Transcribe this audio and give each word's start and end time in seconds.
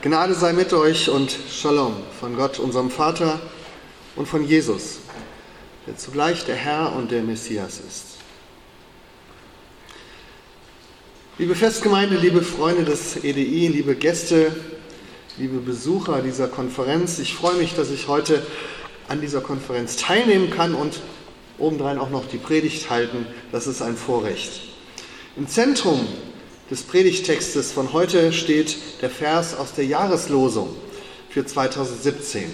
Gnade 0.00 0.32
sei 0.34 0.52
mit 0.52 0.72
euch 0.72 1.10
und 1.10 1.36
Shalom 1.50 1.92
von 2.20 2.36
Gott, 2.36 2.60
unserem 2.60 2.88
Vater 2.88 3.40
und 4.14 4.28
von 4.28 4.46
Jesus, 4.46 5.00
der 5.88 5.96
zugleich 5.96 6.44
der 6.44 6.54
Herr 6.54 6.92
und 6.94 7.10
der 7.10 7.24
Messias 7.24 7.80
ist. 7.80 8.04
Liebe 11.36 11.56
Festgemeinde, 11.56 12.14
liebe 12.14 12.42
Freunde 12.42 12.84
des 12.84 13.16
EDI, 13.24 13.66
liebe 13.66 13.96
Gäste, 13.96 14.54
liebe 15.36 15.58
Besucher 15.58 16.22
dieser 16.22 16.46
Konferenz, 16.46 17.18
ich 17.18 17.34
freue 17.34 17.56
mich, 17.56 17.74
dass 17.74 17.90
ich 17.90 18.06
heute 18.06 18.46
an 19.08 19.20
dieser 19.20 19.40
Konferenz 19.40 19.96
teilnehmen 19.96 20.50
kann 20.50 20.76
und 20.76 21.00
obendrein 21.58 21.98
auch 21.98 22.10
noch 22.10 22.28
die 22.28 22.38
Predigt 22.38 22.88
halten. 22.88 23.26
Das 23.50 23.66
ist 23.66 23.82
ein 23.82 23.96
Vorrecht. 23.96 24.60
Im 25.36 25.48
Zentrum 25.48 26.06
des 26.70 26.82
Predigtextes 26.82 27.72
von 27.72 27.92
heute 27.92 28.32
steht 28.32 28.76
der 29.00 29.10
Vers 29.10 29.56
aus 29.56 29.72
der 29.72 29.86
Jahreslosung 29.86 30.68
für 31.30 31.46
2017, 31.46 32.44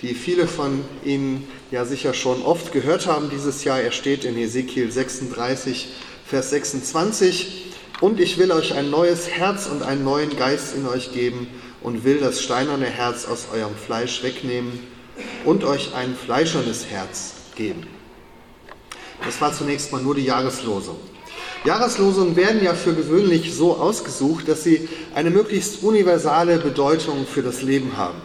die 0.00 0.14
viele 0.14 0.46
von 0.46 0.82
Ihnen 1.04 1.46
ja 1.70 1.84
sicher 1.84 2.14
schon 2.14 2.42
oft 2.42 2.72
gehört 2.72 3.06
haben 3.06 3.28
dieses 3.30 3.64
Jahr. 3.64 3.80
Er 3.80 3.92
steht 3.92 4.24
in 4.24 4.36
Ezekiel 4.38 4.90
36, 4.90 5.88
Vers 6.26 6.50
26. 6.50 7.72
Und 8.00 8.18
ich 8.18 8.38
will 8.38 8.50
euch 8.50 8.74
ein 8.74 8.90
neues 8.90 9.28
Herz 9.28 9.66
und 9.66 9.82
einen 9.82 10.04
neuen 10.04 10.36
Geist 10.36 10.74
in 10.74 10.86
euch 10.86 11.12
geben 11.12 11.46
und 11.82 12.04
will 12.04 12.18
das 12.18 12.42
steinerne 12.42 12.86
Herz 12.86 13.26
aus 13.26 13.48
eurem 13.52 13.76
Fleisch 13.76 14.22
wegnehmen 14.22 14.80
und 15.44 15.64
euch 15.64 15.94
ein 15.94 16.16
fleischernes 16.16 16.86
Herz 16.86 17.34
geben. 17.54 17.86
Das 19.24 19.40
war 19.40 19.52
zunächst 19.52 19.92
mal 19.92 20.02
nur 20.02 20.14
die 20.14 20.24
Jahreslosung. 20.24 20.96
Jahreslosungen 21.64 22.36
werden 22.36 22.62
ja 22.62 22.74
für 22.74 22.92
gewöhnlich 22.92 23.54
so 23.54 23.76
ausgesucht, 23.76 24.48
dass 24.48 24.64
sie 24.64 24.86
eine 25.14 25.30
möglichst 25.30 25.82
universale 25.82 26.58
Bedeutung 26.58 27.26
für 27.26 27.42
das 27.42 27.62
Leben 27.62 27.96
haben, 27.96 28.18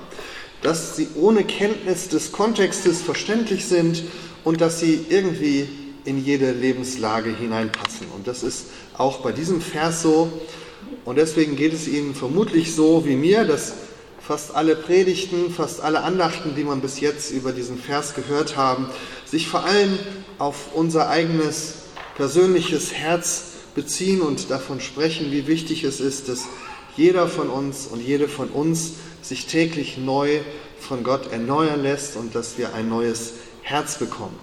dass 0.62 0.98
sie 0.98 1.08
ohne 1.16 1.46
Kenntnis 1.46 2.10
des 2.10 2.34
Kontextes 2.34 3.02
verständlich 3.02 3.66
sind 3.66 4.04
und 4.44 4.60
dass 4.60 4.82
sie 4.82 5.06
irgendwie 5.08 5.70
in 6.04 6.24
jede 6.24 6.52
Lebenslage 6.52 7.34
hineinpassen. 7.34 8.08
Und 8.14 8.28
das 8.28 8.44
ist 8.44 8.66
auch 8.98 9.20
bei 9.20 9.32
diesem 9.32 9.62
Vers 9.62 10.02
so. 10.02 10.30
Und 11.06 11.18
deswegen 11.18 11.56
geht 11.56 11.74
es 11.74 11.88
Ihnen 11.88 12.16
vermutlich 12.16 12.76
so 12.76 13.06
wie 13.06 13.16
mir, 13.16 13.46
dass 13.46 13.74
fast 14.20 14.54
alle 14.54 14.76
Predigten, 14.76 15.50
fast 15.52 15.82
alle 15.82 16.02
Andachten, 16.02 16.56
die 16.56 16.64
man 16.64 16.82
bis 16.82 17.00
jetzt 17.00 17.32
über 17.32 17.52
diesen 17.52 17.78
Vers 17.78 18.16
gehört 18.16 18.58
haben, 18.58 18.90
sich 19.26 19.48
vor 19.48 19.64
allem 19.64 19.98
auf 20.40 20.74
unser 20.74 21.10
eigenes 21.10 21.79
persönliches 22.20 22.92
Herz 22.92 23.44
beziehen 23.76 24.20
und 24.20 24.50
davon 24.50 24.82
sprechen, 24.82 25.32
wie 25.32 25.48
wichtig 25.48 25.86
es 25.86 26.02
ist, 26.02 26.28
dass 26.28 26.48
jeder 26.98 27.30
von 27.30 27.48
uns 27.48 27.88
und 27.88 28.02
jede 28.02 28.28
von 28.28 28.50
uns 28.50 28.96
sich 29.22 29.46
täglich 29.46 29.98
neu 29.98 30.42
von 30.82 31.06
Gott 31.06 31.32
erneuern 31.32 31.82
lässt 31.82 32.18
und 32.18 32.36
dass 32.36 32.58
wir 32.58 32.74
ein 32.74 32.90
neues 32.90 33.36
Herz 33.62 34.00
bekommen. 34.00 34.38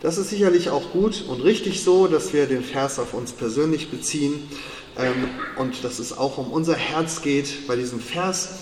Das 0.00 0.16
ist 0.16 0.30
sicherlich 0.30 0.70
auch 0.70 0.90
gut 0.90 1.26
und 1.28 1.42
richtig 1.42 1.82
so, 1.82 2.06
dass 2.06 2.32
wir 2.32 2.46
den 2.46 2.64
Vers 2.64 2.98
auf 2.98 3.12
uns 3.12 3.32
persönlich 3.32 3.90
beziehen 3.90 4.48
ähm, 4.96 5.28
und 5.58 5.84
dass 5.84 5.98
es 5.98 6.16
auch 6.16 6.38
um 6.38 6.50
unser 6.50 6.74
Herz 6.74 7.20
geht 7.20 7.66
bei 7.66 7.76
diesem 7.76 8.00
Vers. 8.00 8.60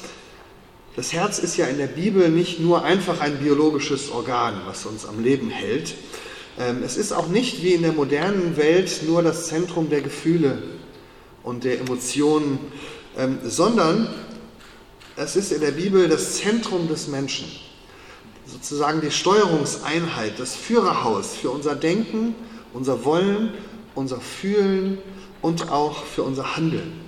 Das 0.97 1.13
Herz 1.13 1.39
ist 1.39 1.57
ja 1.59 1.67
in 1.67 1.79
der 1.79 1.87
Bibel 1.87 2.29
nicht 2.29 2.59
nur 2.59 2.83
einfach 2.83 3.21
ein 3.21 3.39
biologisches 3.39 4.11
Organ, 4.11 4.63
was 4.67 4.85
uns 4.85 5.07
am 5.07 5.23
Leben 5.23 5.49
hält, 5.49 5.95
es 6.83 6.97
ist 6.97 7.12
auch 7.12 7.29
nicht 7.29 7.62
wie 7.62 7.75
in 7.75 7.83
der 7.83 7.93
modernen 7.93 8.57
Welt 8.57 9.03
nur 9.07 9.23
das 9.23 9.47
Zentrum 9.49 9.91
der 9.91 10.01
Gefühle 10.01 10.63
und 11.43 11.65
der 11.65 11.81
Emotionen, 11.81 12.59
ähm, 13.19 13.39
sondern 13.45 14.09
es 15.17 15.37
ist 15.37 15.53
in 15.53 15.61
der 15.61 15.73
Bibel 15.73 16.09
das 16.09 16.37
Zentrum 16.37 16.89
des 16.89 17.09
Menschen, 17.09 17.47
sozusagen 18.47 19.01
die 19.01 19.11
Steuerungseinheit, 19.11 20.39
das 20.39 20.55
Führerhaus 20.55 21.35
für 21.35 21.51
unser 21.51 21.75
Denken, 21.75 22.35
unser 22.73 23.05
Wollen, 23.05 23.53
unser 23.95 24.20
Fühlen 24.20 24.98
und 25.42 25.70
auch 25.70 26.05
für 26.05 26.23
unser 26.23 26.57
Handeln. 26.57 27.05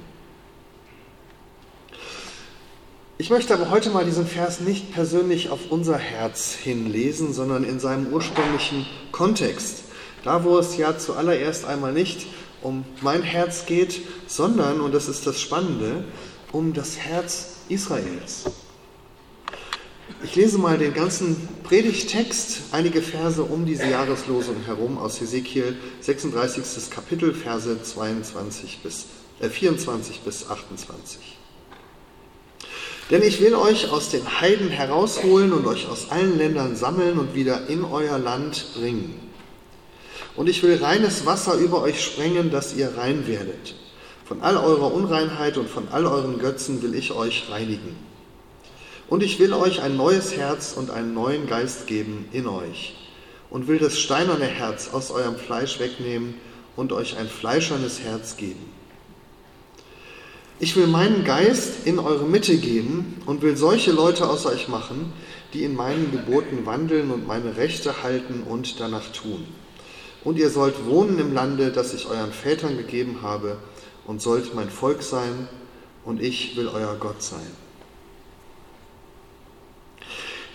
Ich 3.21 3.31
möchte 3.31 3.53
aber 3.53 3.71
heute 3.71 3.91
mal 3.91 4.05
diesen 4.05 4.29
Vers 4.29 4.61
nicht 4.61 4.93
persönlich 4.93 5.51
auf 5.51 5.71
unser 5.71 5.99
Herz 5.99 6.53
hinlesen, 6.53 7.33
sondern 7.33 7.65
in 7.65 7.81
seinem 7.81 8.13
ursprünglichen 8.13 8.87
Kontext. 9.11 9.83
Da, 10.23 10.45
wo 10.45 10.57
es 10.57 10.77
ja 10.77 10.97
zuallererst 10.97 11.65
einmal 11.65 11.93
nicht 11.93 12.29
um 12.63 12.85
mein 13.01 13.23
Herz 13.23 13.67
geht, 13.67 14.03
sondern, 14.29 14.81
und 14.81 14.95
das 14.95 15.09
ist 15.09 15.27
das 15.27 15.41
Spannende, 15.41 16.05
um 16.53 16.75
das 16.75 16.97
Herz 16.97 17.57
Israels. 17.69 18.45
Ich 20.23 20.37
lese 20.37 20.59
mal 20.59 20.79
den 20.79 20.95
ganzen 20.95 21.49
Predigtext, 21.65 22.61
einige 22.71 23.03
Verse 23.03 23.43
um 23.43 23.67
diese 23.67 23.89
Jahreslosung 23.89 24.63
herum 24.65 24.97
aus 24.97 25.21
Ezekiel 25.21 25.77
36. 26.03 26.89
Kapitel, 26.89 27.35
Verse 27.35 27.83
22 27.83 28.79
bis, 28.81 29.07
äh, 29.41 29.49
24 29.49 30.21
bis 30.21 30.49
28. 30.49 31.38
Denn 33.11 33.23
ich 33.23 33.41
will 33.41 33.55
euch 33.55 33.91
aus 33.91 34.11
den 34.11 34.41
Heiden 34.41 34.69
herausholen 34.69 35.53
und 35.53 35.67
euch 35.67 35.89
aus 35.89 36.11
allen 36.11 36.37
Ländern 36.37 36.77
sammeln 36.77 37.19
und 37.19 37.35
wieder 37.35 37.67
in 37.69 37.85
euer 37.85 38.19
Land 38.19 38.67
bringen. 38.75 39.19
Und 40.37 40.49
ich 40.49 40.63
will 40.63 40.77
reines 40.77 41.25
Wasser 41.25 41.55
über 41.55 41.81
euch 41.83 42.05
sprengen, 42.05 42.51
dass 42.51 42.75
ihr 42.75 42.97
rein 42.99 43.27
werdet. 43.27 43.75
Von 44.27 44.43
all 44.43 44.59
eurer 44.59 44.93
Unreinheit 44.93 45.57
und 45.57 45.71
von 45.71 45.89
all 45.89 46.05
euren 46.05 46.39
Götzen 46.39 46.83
will 46.83 46.95
ich 46.95 47.13
euch 47.13 47.47
reinigen. 47.51 47.97
Und 49.09 49.23
ich 49.23 49.39
will 49.39 49.55
euch 49.55 49.81
ein 49.81 49.97
neues 49.97 50.37
Herz 50.37 50.75
und 50.77 50.91
einen 50.91 51.15
neuen 51.15 51.47
Geist 51.47 51.87
geben 51.87 52.29
in 52.33 52.47
euch. 52.47 52.95
Und 53.49 53.69
will 53.69 53.79
das 53.79 53.99
steinerne 53.99 54.45
Herz 54.45 54.91
aus 54.93 55.11
eurem 55.11 55.37
Fleisch 55.37 55.81
wegnehmen 55.81 56.35
und 56.77 56.93
euch 56.93 57.17
ein 57.17 57.29
fleischernes 57.29 58.01
Herz 58.01 58.37
geben 58.37 58.78
ich 60.61 60.75
will 60.77 60.87
meinen 60.87 61.25
Geist 61.25 61.87
in 61.87 61.99
eure 61.99 62.25
Mitte 62.25 62.57
geben 62.57 63.23
und 63.27 63.43
will 63.43 63.57
solche 63.57 63.93
Leute 63.93 64.29
aus 64.29 64.45
euch 64.47 64.69
machen, 64.69 65.13
die 65.55 65.65
in 65.65 65.75
meinen 65.75 66.11
Geboten 66.11 66.67
wandeln 66.67 67.11
und 67.11 67.27
meine 67.27 67.57
Rechte 67.57 68.03
halten 68.03 68.43
und 68.43 68.81
danach 68.81 69.13
tun. 69.13 69.47
Und 70.25 70.37
ihr 70.37 70.51
sollt 70.51 70.85
wohnen 70.87 71.19
im 71.21 71.33
Lande, 71.33 71.71
das 71.71 71.95
ich 71.95 72.07
euren 72.07 72.33
Vätern 72.33 72.77
gegeben 72.77 73.23
habe, 73.23 73.57
und 74.05 74.21
sollt 74.21 74.55
mein 74.55 74.71
Volk 74.71 75.03
sein, 75.03 75.49
und 76.05 76.23
ich 76.23 76.57
will 76.57 76.69
euer 76.69 76.97
Gott 76.99 77.23
sein. 77.23 77.47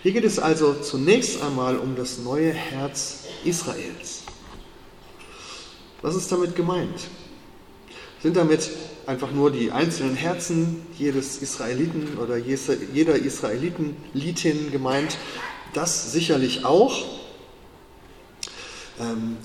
Hier 0.02 0.12
geht 0.12 0.24
es 0.24 0.38
also 0.38 0.74
zunächst 0.74 1.42
einmal 1.42 1.78
um 1.78 1.96
das 1.96 2.18
neue 2.18 2.52
Herz 2.52 3.24
Israels. 3.44 4.24
Was 6.02 6.14
ist 6.14 6.30
damit 6.30 6.54
gemeint? 6.54 7.08
Sind 8.20 8.36
damit 8.36 8.68
einfach 9.06 9.30
nur 9.30 9.50
die 9.50 9.70
einzelnen 9.70 10.16
Herzen 10.16 10.86
jedes 10.98 11.38
Israeliten 11.38 12.18
oder 12.18 12.36
jeder 12.36 13.16
Israelitenlitin 13.16 14.70
gemeint. 14.70 15.18
Das 15.72 16.12
sicherlich 16.12 16.64
auch. 16.64 17.04
Ähm, 19.00 19.36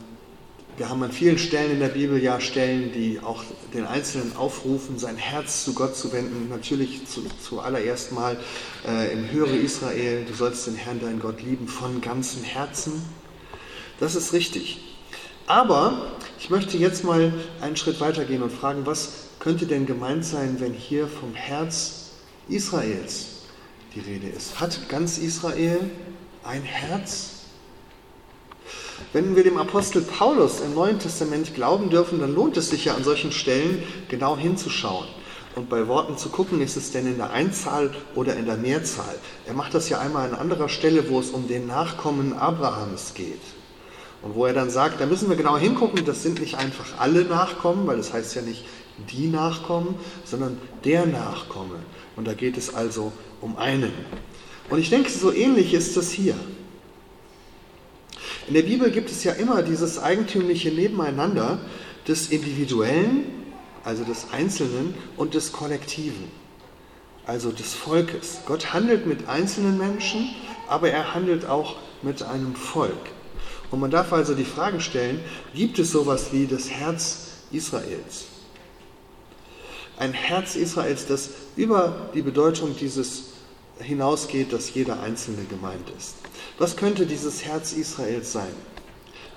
wir 0.78 0.88
haben 0.88 1.04
an 1.04 1.12
vielen 1.12 1.38
Stellen 1.38 1.72
in 1.72 1.80
der 1.80 1.90
Bibel 1.90 2.24
ja 2.24 2.40
Stellen, 2.40 2.94
die 2.94 3.20
auch 3.22 3.44
den 3.74 3.86
Einzelnen 3.86 4.34
aufrufen, 4.38 4.98
sein 4.98 5.18
Herz 5.18 5.66
zu 5.66 5.74
Gott 5.74 5.96
zu 5.96 6.14
wenden. 6.14 6.48
Natürlich 6.50 7.06
zu, 7.06 7.24
zuallererst 7.44 8.14
mal 8.14 8.38
äh, 8.88 9.12
im 9.12 9.30
Höre 9.30 9.56
Israel, 9.56 10.24
du 10.26 10.34
sollst 10.34 10.68
den 10.68 10.76
Herrn, 10.76 11.02
dein 11.02 11.20
Gott 11.20 11.42
lieben, 11.42 11.68
von 11.68 12.00
ganzem 12.00 12.44
Herzen. 12.44 13.04
Das 14.00 14.16
ist 14.16 14.32
richtig. 14.32 14.80
Aber 15.48 16.14
ich 16.40 16.50
möchte 16.50 16.78
jetzt 16.78 17.04
mal 17.04 17.34
einen 17.60 17.76
Schritt 17.76 18.00
weitergehen 18.00 18.42
und 18.42 18.52
fragen, 18.52 18.86
was 18.86 19.29
könnte 19.40 19.66
denn 19.66 19.86
gemeint 19.86 20.26
sein, 20.26 20.58
wenn 20.60 20.74
hier 20.74 21.08
vom 21.08 21.34
Herz 21.34 22.12
Israels 22.48 23.28
die 23.96 24.02
Rede 24.02 24.28
ist? 24.28 24.60
Hat 24.60 24.90
ganz 24.90 25.18
Israel 25.18 25.80
ein 26.44 26.64
Herz? 26.64 27.32
Wenn 29.14 29.36
wir 29.36 29.44
dem 29.44 29.58
Apostel 29.58 30.02
Paulus 30.02 30.60
im 30.60 30.74
Neuen 30.76 31.00
Testament 31.00 31.56
glauben 31.56 31.90
dürfen, 31.90 32.20
dann 32.20 32.36
lohnt 32.36 32.58
es 32.58 32.70
sich 32.70 32.86
ja 32.86 32.96
an 32.96 33.04
solchen 33.04 33.32
Stellen 33.32 33.84
genau 34.10 34.38
hinzuschauen 34.38 35.08
und 35.56 35.70
bei 35.70 35.88
Worten 35.88 36.18
zu 36.18 36.30
gucken, 36.30 36.62
ist 36.62 36.78
es 36.78 36.92
denn 36.92 37.08
in 37.08 37.18
der 37.18 37.32
Einzahl 37.32 37.92
oder 38.16 38.36
in 38.36 38.46
der 38.46 38.58
Mehrzahl. 38.58 39.16
Er 39.46 39.54
macht 39.54 39.74
das 39.74 39.90
ja 39.90 40.00
einmal 40.00 40.30
an 40.30 40.36
anderer 40.36 40.70
Stelle, 40.70 41.10
wo 41.10 41.20
es 41.20 41.32
um 41.32 41.48
den 41.48 41.68
Nachkommen 41.68 42.34
Abrahams 42.34 43.14
geht. 43.14 43.42
Und 44.22 44.36
wo 44.36 44.46
er 44.46 44.54
dann 44.54 44.70
sagt, 44.70 45.00
da 45.00 45.06
müssen 45.06 45.30
wir 45.30 45.38
genau 45.38 45.58
hingucken, 45.58 46.06
das 46.06 46.24
sind 46.24 46.40
nicht 46.40 46.56
einfach 46.56 46.86
alle 46.98 47.24
Nachkommen, 47.24 47.88
weil 47.88 47.98
das 47.98 48.14
heißt 48.14 48.36
ja 48.36 48.42
nicht 48.42 48.66
die 49.08 49.28
Nachkommen, 49.28 49.96
sondern 50.26 50.58
der 50.84 51.06
Nachkomme. 51.06 51.76
Und 52.16 52.28
da 52.28 52.34
geht 52.34 52.58
es 52.58 52.74
also 52.74 53.12
um 53.42 53.58
einen. 53.58 53.94
Und 54.70 54.80
ich 54.80 54.90
denke, 54.90 55.10
so 55.10 55.32
ähnlich 55.34 55.74
ist 55.74 55.96
das 55.98 56.12
hier. 56.12 56.36
In 58.48 58.54
der 58.54 58.64
Bibel 58.64 58.92
gibt 58.92 59.10
es 59.12 59.24
ja 59.24 59.34
immer 59.34 59.62
dieses 59.62 60.00
eigentümliche 60.00 60.70
Nebeneinander 60.72 61.60
des 62.08 62.30
Individuellen, 62.30 63.26
also 63.84 64.04
des 64.04 64.28
Einzelnen, 64.32 64.94
und 65.18 65.34
des 65.34 65.52
Kollektiven. 65.52 66.26
also 67.30 67.52
des 67.52 67.76
Volkes. 67.76 68.40
Gott 68.48 68.74
handelt 68.74 69.06
mit 69.06 69.28
einzelnen 69.30 69.78
Menschen, 69.78 70.30
aber 70.68 70.90
er 70.90 71.14
handelt 71.14 71.46
auch 71.46 71.76
mit 72.02 72.24
einem 72.24 72.56
Volk. 72.56 73.12
Und 73.70 73.80
man 73.80 73.92
darf 73.92 74.12
also 74.14 74.34
die 74.34 74.46
Frage 74.46 74.82
stellen, 74.82 75.20
gibt 75.54 75.78
es 75.78 75.92
sowas 75.92 76.30
wie 76.32 76.48
das 76.48 76.72
Herz 76.72 77.28
Israels? 77.52 78.26
Ein 80.00 80.14
Herz 80.14 80.56
Israels, 80.56 81.06
das 81.08 81.30
über 81.58 82.10
die 82.14 82.22
Bedeutung 82.22 82.76
dieses 82.76 83.26
hinausgeht, 83.80 84.54
dass 84.54 84.74
jeder 84.74 85.02
Einzelne 85.02 85.44
gemeint 85.44 85.92
ist. 85.98 86.16
Was 86.58 86.78
könnte 86.78 87.06
dieses 87.06 87.44
Herz 87.44 87.74
Israels 87.74 88.32
sein? 88.32 88.52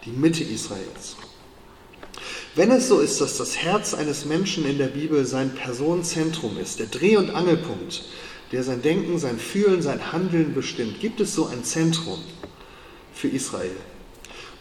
Die 0.05 0.11
Mitte 0.11 0.44
Israels. 0.44 1.17
Wenn 2.55 2.70
es 2.70 2.87
so 2.87 3.00
ist, 3.00 3.20
dass 3.20 3.38
das 3.38 3.56
Herz 3.56 3.93
eines 3.93 4.25
Menschen 4.25 4.64
in 4.64 4.79
der 4.79 4.87
Bibel 4.87 5.25
sein 5.25 5.55
Personenzentrum 5.55 6.56
ist, 6.59 6.79
der 6.79 6.87
Dreh- 6.87 7.17
und 7.17 7.31
Angelpunkt, 7.31 8.05
der 8.53 8.62
sein 8.62 8.82
Denken, 8.82 9.19
sein 9.19 9.38
Fühlen, 9.38 9.82
sein 9.82 10.12
Handeln 10.12 10.55
bestimmt, 10.55 11.00
gibt 11.00 11.20
es 11.20 11.35
so 11.35 11.47
ein 11.47 11.65
Zentrum 11.65 12.20
für 13.12 13.29
Israel. 13.29 13.76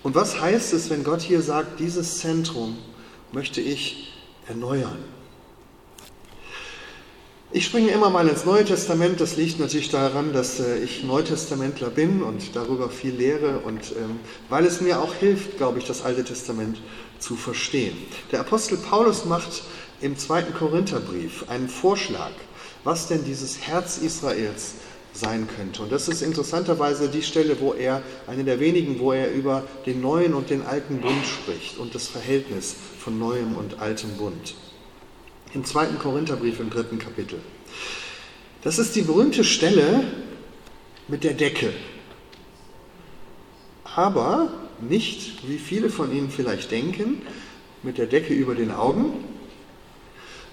Und 0.02 0.16
was 0.16 0.42
heißt 0.42 0.74
es, 0.74 0.90
wenn 0.90 1.04
Gott 1.04 1.22
hier 1.22 1.44
sagt, 1.44 1.80
dieses 1.80 2.20
Zentrum 2.20 2.78
möchte 3.34 3.62
ich 3.62 4.14
erneuern? 4.48 4.98
Ich 7.54 7.66
springe 7.66 7.92
immer 7.92 8.10
mal 8.10 8.30
ins 8.30 8.46
Neue 8.46 8.64
Testament. 8.64 9.20
Das 9.20 9.36
liegt 9.36 9.60
natürlich 9.60 9.90
daran, 9.90 10.32
dass 10.32 10.62
äh, 10.62 10.78
ich 10.78 11.04
Neutestamentler 11.04 11.90
bin 11.90 12.24
und 12.24 12.56
darüber 12.56 12.90
viel 12.90 13.14
lehre 13.14 13.60
und 13.60 13.92
ähm, 13.92 14.22
weil 14.48 14.66
es 14.66 14.80
mir 14.80 15.02
auch 15.02 15.14
hilft, 15.16 15.58
glaube 15.58 15.80
ich, 15.80 15.86
das 15.86 16.02
Alte 16.02 16.24
Testament 16.24 16.82
zu 17.20 17.36
verstehen. 17.36 17.98
Der 18.32 18.40
Apostel 18.40 18.78
Paulus 18.78 19.26
macht 19.26 19.64
im 20.00 20.18
zweiten 20.18 20.54
Korintherbrief 20.54 21.50
einen 21.50 21.68
Vorschlag, 21.68 22.32
was 22.86 23.10
denn 23.10 23.26
dieses 23.26 23.60
Herz 23.68 23.98
Israels 23.98 24.76
sein 25.12 25.46
könnte. 25.58 25.82
Und 25.82 25.92
das 25.92 26.08
ist 26.08 26.22
interessanterweise 26.22 27.10
die 27.10 27.22
Stelle, 27.22 27.60
wo 27.60 27.74
er, 27.74 28.02
eine 28.28 28.46
der 28.46 28.62
wenigen, 28.62 28.98
wo 28.98 29.12
er 29.12 29.30
über 29.30 29.64
den 29.86 30.00
neuen 30.00 30.36
und 30.36 30.50
den 30.50 30.66
alten 30.66 31.02
Bund 31.02 31.26
spricht 31.26 31.80
und 31.80 31.96
das 31.96 32.08
Verhältnis 32.08 32.76
von 32.98 33.20
neuem 33.20 33.58
und 33.58 33.82
altem 33.82 34.12
Bund 34.12 34.56
im 35.54 35.66
zweiten 35.66 35.98
Korintherbrief 36.00 36.60
im 36.60 36.70
dritten 36.70 37.00
Kapitel. 37.00 37.40
Das 38.64 38.80
ist 38.80 38.96
die 38.96 39.02
berühmte 39.02 39.44
Stelle 39.44 40.04
mit 41.08 41.24
der 41.24 41.34
Decke. 41.34 41.74
Aber 43.84 44.52
nicht, 44.80 45.48
wie 45.48 45.58
viele 45.58 45.90
von 45.90 46.16
Ihnen 46.16 46.30
vielleicht 46.30 46.72
denken, 46.72 47.22
mit 47.84 47.98
der 47.98 48.08
Decke 48.08 48.34
über 48.34 48.56
den 48.56 48.72
Augen. 48.72 49.14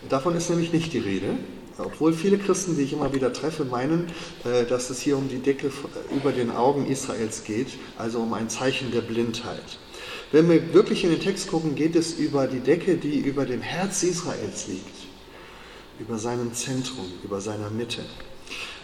Davon 0.09 0.35
ist 0.37 0.49
nämlich 0.51 0.73
nicht 0.73 0.93
die 0.93 0.99
Rede, 0.99 1.37
obwohl 1.77 2.13
viele 2.13 2.39
Christen, 2.39 2.77
die 2.77 2.83
ich 2.83 2.93
immer 2.93 3.13
wieder 3.15 3.33
treffe, 3.33 3.65
meinen, 3.65 4.07
äh, 4.45 4.65
dass 4.65 4.91
es 4.91 5.01
hier 5.01 5.17
um 5.17 5.29
die 5.29 5.39
Decke 5.39 5.71
über 6.15 6.33
den 6.33 6.51
Augen 6.51 6.87
Israels 6.87 7.45
geht, 7.45 7.69
also 7.99 8.21
um 8.21 8.33
ein 8.33 8.49
Zeichen 8.49 8.91
der 8.91 9.03
Blindheit. 9.03 9.79
Wenn 10.31 10.49
wir 10.51 10.75
wirklich 10.75 11.05
in 11.05 11.11
den 11.11 11.21
Text 11.21 11.49
gucken, 11.49 11.75
geht 11.75 11.97
es 11.97 12.13
über 12.13 12.47
die 12.47 12.61
Decke, 12.61 12.97
die 12.97 13.19
über 13.19 13.47
dem 13.47 13.63
Herz 13.63 14.03
Israels 14.03 14.67
liegt, 14.69 14.95
über 15.99 16.19
seinem 16.19 16.53
Zentrum, 16.53 17.07
über 17.25 17.41
seiner 17.41 17.71
Mitte. 17.71 18.03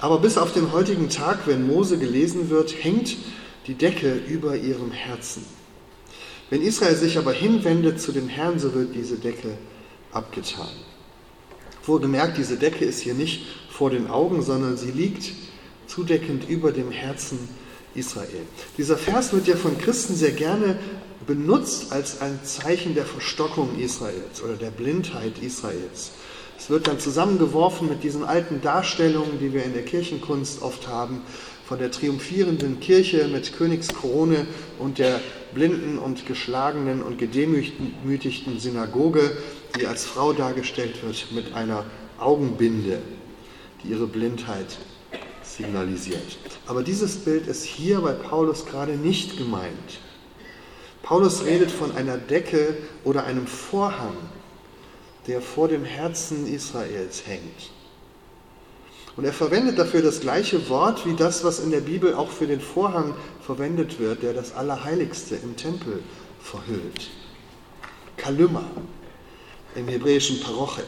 Aber 0.00 0.18
bis 0.20 0.38
auf 0.38 0.52
den 0.54 0.72
heutigen 0.72 1.10
Tag, 1.10 1.46
wenn 1.46 1.66
Mose 1.66 1.98
gelesen 1.98 2.48
wird, 2.48 2.82
hängt 2.82 3.16
die 3.66 3.74
Decke 3.74 4.14
über 4.14 4.56
ihrem 4.56 4.90
Herzen. 4.90 5.44
Wenn 6.50 6.62
Israel 6.62 6.96
sich 6.96 7.18
aber 7.18 7.32
hinwendet 7.32 8.00
zu 8.00 8.12
dem 8.12 8.28
Herrn, 8.28 8.58
so 8.58 8.74
wird 8.74 8.94
diese 8.94 9.16
Decke 9.16 9.56
abgetan. 10.12 10.68
Wohlgemerkt, 11.84 12.38
diese 12.38 12.56
Decke 12.56 12.84
ist 12.84 13.00
hier 13.00 13.14
nicht 13.14 13.46
vor 13.70 13.90
den 13.90 14.08
Augen, 14.08 14.42
sondern 14.42 14.76
sie 14.76 14.90
liegt 14.90 15.32
zudeckend 15.86 16.48
über 16.48 16.72
dem 16.72 16.90
Herzen 16.90 17.38
Israel. 17.94 18.46
Dieser 18.78 18.96
Vers 18.96 19.32
wird 19.32 19.46
ja 19.46 19.56
von 19.56 19.78
Christen 19.78 20.14
sehr 20.14 20.32
gerne 20.32 20.78
benutzt 21.26 21.92
als 21.92 22.20
ein 22.20 22.40
Zeichen 22.44 22.94
der 22.94 23.06
Verstockung 23.06 23.78
Israels 23.78 24.42
oder 24.42 24.54
der 24.54 24.70
Blindheit 24.70 25.38
Israels. 25.40 26.12
Es 26.58 26.70
wird 26.70 26.86
dann 26.86 26.98
zusammengeworfen 26.98 27.88
mit 27.88 28.02
diesen 28.02 28.24
alten 28.24 28.60
Darstellungen, 28.60 29.38
die 29.40 29.52
wir 29.52 29.64
in 29.64 29.74
der 29.74 29.84
Kirchenkunst 29.84 30.62
oft 30.62 30.88
haben, 30.88 31.22
von 31.66 31.78
der 31.78 31.90
triumphierenden 31.90 32.80
Kirche 32.80 33.26
mit 33.28 33.56
Königskrone 33.56 34.46
und 34.78 34.98
der 34.98 35.20
blinden 35.54 35.98
und 35.98 36.26
geschlagenen 36.26 37.02
und 37.02 37.18
gedemütigten 37.18 38.58
Synagoge, 38.58 39.36
die 39.78 39.86
als 39.86 40.04
Frau 40.04 40.32
dargestellt 40.32 41.02
wird 41.02 41.32
mit 41.32 41.54
einer 41.54 41.84
Augenbinde, 42.18 42.98
die 43.82 43.88
ihre 43.88 44.06
Blindheit 44.06 44.78
signalisiert. 45.42 46.38
Aber 46.66 46.82
dieses 46.82 47.16
Bild 47.16 47.46
ist 47.46 47.64
hier 47.64 48.00
bei 48.00 48.12
Paulus 48.12 48.66
gerade 48.66 48.92
nicht 48.92 49.36
gemeint. 49.38 50.00
Paulus 51.04 51.44
redet 51.44 51.70
von 51.70 51.94
einer 51.94 52.16
Decke 52.16 52.78
oder 53.04 53.24
einem 53.24 53.46
Vorhang, 53.46 54.16
der 55.26 55.42
vor 55.42 55.68
dem 55.68 55.84
Herzen 55.84 56.46
Israels 56.46 57.26
hängt. 57.26 57.70
Und 59.14 59.26
er 59.26 59.34
verwendet 59.34 59.78
dafür 59.78 60.00
das 60.00 60.20
gleiche 60.20 60.68
Wort 60.70 61.06
wie 61.06 61.14
das, 61.14 61.44
was 61.44 61.60
in 61.60 61.70
der 61.70 61.82
Bibel 61.82 62.14
auch 62.14 62.30
für 62.30 62.46
den 62.46 62.60
Vorhang 62.60 63.14
verwendet 63.42 64.00
wird, 64.00 64.22
der 64.22 64.32
das 64.32 64.54
Allerheiligste 64.54 65.36
im 65.36 65.56
Tempel 65.56 66.02
verhüllt. 66.40 67.10
Kalymma 68.16 68.64
im 69.74 69.86
hebräischen 69.88 70.40
Parochet. 70.40 70.86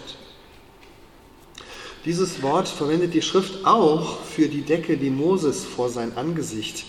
Dieses 2.07 2.41
Wort 2.41 2.69
verwendet 2.69 3.13
die 3.13 3.23
Schrift 3.23 3.67
auch 3.67 4.23
für 4.23 4.49
die 4.49 4.63
Decke, 4.63 4.97
die 4.97 5.11
Moses 5.11 5.65
vor 5.65 5.91
sein 5.91 6.17
Angesicht 6.17 6.87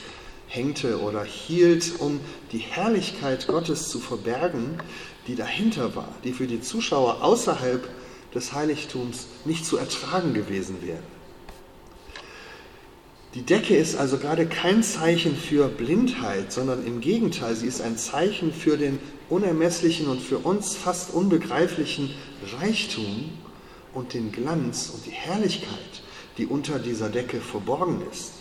hängte 0.48 1.02
oder 1.02 1.24
hielt, 1.24 2.00
um 2.00 2.20
die 2.52 2.60
Herrlichkeit 2.60 3.48
Gottes 3.48 3.90
zu 3.90 4.00
verbergen, 4.00 4.78
die 5.28 5.36
dahinter 5.36 5.96
war, 5.96 6.16
die 6.24 6.32
für 6.32 6.48
die 6.48 6.62
Zuschauer 6.62 7.24
außerhalb 7.24 7.88
des 8.34 8.54
Heiligtums 8.54 9.28
nicht 9.46 9.66
zu 9.66 9.78
ertragen 9.78 10.34
gewesen 10.34 10.78
wäre. 10.82 11.04
Die 13.34 13.42
Decke 13.42 13.76
ist 13.76 13.96
also 13.96 14.18
gerade 14.18 14.48
kein 14.48 14.82
Zeichen 14.82 15.36
für 15.36 15.68
Blindheit, 15.68 16.52
sondern 16.52 16.88
im 16.88 17.02
Gegenteil, 17.02 17.56
sie 17.56 17.68
ist 17.68 17.82
ein 17.82 17.98
Zeichen 17.98 18.54
für 18.54 18.78
den 18.78 19.00
unermesslichen 19.30 20.08
und 20.08 20.22
für 20.22 20.40
uns 20.40 20.76
fast 20.76 21.14
unbegreiflichen 21.14 22.10
Reichtum 22.60 23.30
und 23.94 24.14
den 24.14 24.32
Glanz 24.32 24.92
und 24.94 25.06
die 25.06 25.12
Herrlichkeit, 25.12 26.02
die 26.38 26.46
unter 26.46 26.80
dieser 26.80 27.10
Decke 27.10 27.42
verborgen 27.42 28.02
ist. 28.12 28.37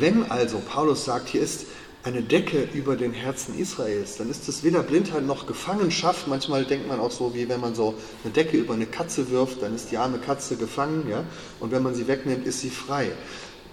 Wenn 0.00 0.28
also 0.28 0.58
Paulus 0.58 1.04
sagt, 1.04 1.28
hier 1.28 1.42
ist 1.42 1.66
eine 2.02 2.20
Decke 2.20 2.68
über 2.74 2.96
den 2.96 3.12
Herzen 3.12 3.56
Israels, 3.56 4.16
dann 4.16 4.28
ist 4.28 4.48
es 4.48 4.64
weder 4.64 4.82
Blindheit 4.82 5.24
noch 5.24 5.46
Gefangenschaft. 5.46 6.26
Manchmal 6.26 6.64
denkt 6.64 6.88
man 6.88 6.98
auch 6.98 7.12
so, 7.12 7.32
wie 7.32 7.48
wenn 7.48 7.60
man 7.60 7.76
so 7.76 7.94
eine 8.24 8.32
Decke 8.32 8.56
über 8.56 8.74
eine 8.74 8.86
Katze 8.86 9.30
wirft, 9.30 9.62
dann 9.62 9.72
ist 9.72 9.92
die 9.92 9.96
arme 9.96 10.18
Katze 10.18 10.56
gefangen, 10.56 11.06
ja, 11.08 11.22
und 11.60 11.70
wenn 11.70 11.84
man 11.84 11.94
sie 11.94 12.08
wegnimmt, 12.08 12.44
ist 12.44 12.60
sie 12.60 12.70
frei. 12.70 13.12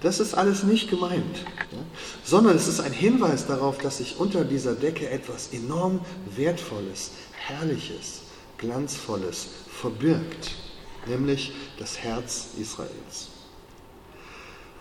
Das 0.02 0.20
ist 0.20 0.36
alles 0.36 0.64
nicht 0.64 0.92
gemeint, 0.92 1.40
ja? 1.72 1.80
sondern 2.24 2.56
es 2.56 2.68
ist 2.68 2.82
ein 2.82 2.94
Hinweis 2.94 3.48
darauf, 3.48 3.80
dass 3.80 3.98
sich 3.98 4.20
unter 4.20 4.46
dieser 4.46 4.76
Decke 4.76 5.10
etwas 5.10 5.50
enorm 5.52 6.02
Wertvolles, 6.36 7.12
Herrliches, 7.34 8.22
Glanzvolles 8.60 9.48
verbirgt, 9.72 10.52
nämlich 11.08 11.54
das 11.80 11.98
Herz 11.98 12.50
Israels. 12.60 13.30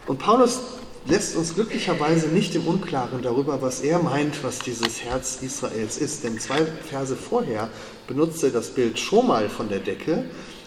Und 0.07 0.19
Paulus 0.19 0.61
lässt 1.07 1.37
uns 1.37 1.55
glücklicherweise 1.55 2.29
nicht 2.29 2.55
im 2.55 2.67
Unklaren 2.67 3.23
darüber, 3.23 3.63
was 3.63 3.81
er 3.81 4.01
meint, 4.01 4.43
was 4.45 4.59
dieses 4.59 5.03
Herz 5.03 5.39
Israels 5.43 5.99
ist. 5.99 6.25
Denn 6.25 6.39
zwei 6.39 6.65
Verse 6.65 7.17
vorher 7.17 7.71
benutzt 8.07 8.43
er 8.45 8.51
das 8.51 8.71
Bild 8.71 8.99
schon 8.99 9.27
mal 9.27 9.49
von 9.49 9.69
der 9.69 9.81
Decke 9.81 10.25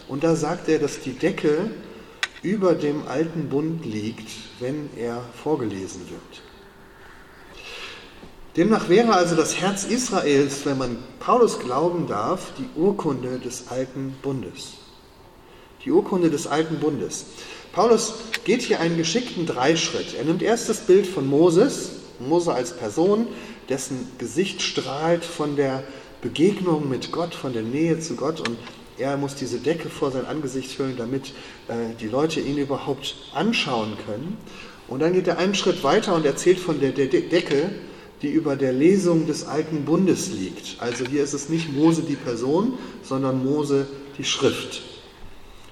und 0.08 0.24
da 0.24 0.36
sagt 0.36 0.70
er, 0.70 0.80
dass 0.80 1.00
die 1.00 1.14
Decke 1.14 1.72
über 2.42 2.76
dem 2.76 3.08
alten 3.08 3.50
Bund 3.50 3.86
liegt, 3.86 4.30
wenn 4.60 4.90
er 4.98 5.24
vorgelesen 5.42 6.02
wird. 6.10 6.42
Demnach 8.58 8.90
wäre 8.90 9.14
also 9.14 9.36
das 9.36 9.60
Herz 9.60 9.84
Israels, 9.86 10.66
wenn 10.66 10.78
man 10.78 10.98
Paulus 11.20 11.60
glauben 11.60 12.06
darf, 12.06 12.52
die 12.58 12.80
Urkunde 12.80 13.40
des 13.40 13.70
alten 13.70 14.16
Bundes. 14.22 14.74
Die 15.84 15.92
Urkunde 15.92 16.30
des 16.30 16.46
alten 16.46 16.80
Bundes. 16.80 17.26
Paulus 17.74 18.14
geht 18.44 18.62
hier 18.62 18.80
einen 18.80 18.98
geschickten 18.98 19.48
Dreischritt. 19.48 20.14
Er 20.14 20.26
nimmt 20.26 20.44
erst 20.44 20.70
das 20.70 20.82
Bild 20.82 21.08
von 21.08 21.28
Moses, 21.28 21.90
Mose 22.20 22.54
als 22.54 22.78
Person, 22.78 23.28
dessen 23.68 24.12
Gesicht 24.20 24.62
strahlt 24.62 25.26
von 25.26 25.56
der 25.56 25.84
Begegnung 26.22 26.88
mit 26.88 27.12
Gott, 27.12 27.34
von 27.34 27.52
der 27.52 27.64
Nähe 27.64 28.00
zu 28.00 28.16
Gott 28.16 28.48
und 28.48 28.60
er 29.00 29.18
muss 29.18 29.34
diese 29.34 29.58
Decke 29.58 29.90
vor 29.90 30.12
sein 30.12 30.28
Angesicht 30.28 30.78
hüllen, 30.78 30.98
damit 30.98 31.34
äh, 31.68 31.96
die 32.00 32.08
Leute 32.08 32.42
ihn 32.42 32.60
überhaupt 32.60 33.16
anschauen 33.34 33.98
können. 34.06 34.38
Und 34.88 35.02
dann 35.02 35.14
geht 35.14 35.28
er 35.28 35.40
einen 35.40 35.56
Schritt 35.56 35.84
weiter 35.84 36.14
und 36.14 36.28
erzählt 36.28 36.60
von 36.60 36.80
der 36.80 36.92
De 36.92 37.08
Decke, 37.08 37.72
die 38.22 38.30
über 38.30 38.56
der 38.56 38.72
Lesung 38.72 39.26
des 39.26 39.48
alten 39.48 39.84
Bundes 39.84 40.30
liegt. 40.30 40.80
Also 40.80 41.06
hier 41.06 41.24
ist 41.24 41.34
es 41.34 41.50
nicht 41.50 41.74
Mose 41.74 42.04
die 42.04 42.18
Person, 42.18 42.74
sondern 43.02 43.44
Mose 43.44 43.88
die 44.20 44.26
Schrift. 44.26 44.93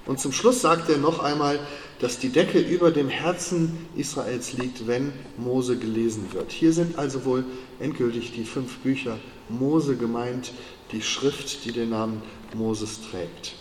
Und 0.06 0.18
zum 0.18 0.32
Schluss 0.32 0.60
sagt 0.60 0.88
er 0.90 0.98
noch 0.98 1.20
einmal, 1.20 1.60
dass 2.00 2.18
die 2.18 2.30
Decke 2.30 2.58
über 2.58 2.90
dem 2.90 3.08
Herzen 3.08 3.86
Israels 3.96 4.52
liegt, 4.54 4.88
wenn 4.88 5.12
Mose 5.36 5.76
gelesen 5.76 6.32
wird. 6.32 6.50
Hier 6.50 6.72
sind 6.72 6.98
also 6.98 7.24
wohl 7.24 7.44
endgültig 7.78 8.32
die 8.32 8.44
fünf 8.44 8.78
Bücher 8.78 9.18
Mose 9.48 9.96
gemeint, 9.96 10.52
die 10.90 11.02
Schrift, 11.02 11.64
die 11.64 11.72
den 11.72 11.90
Namen 11.90 12.22
Moses 12.54 13.00
trägt. 13.10 13.54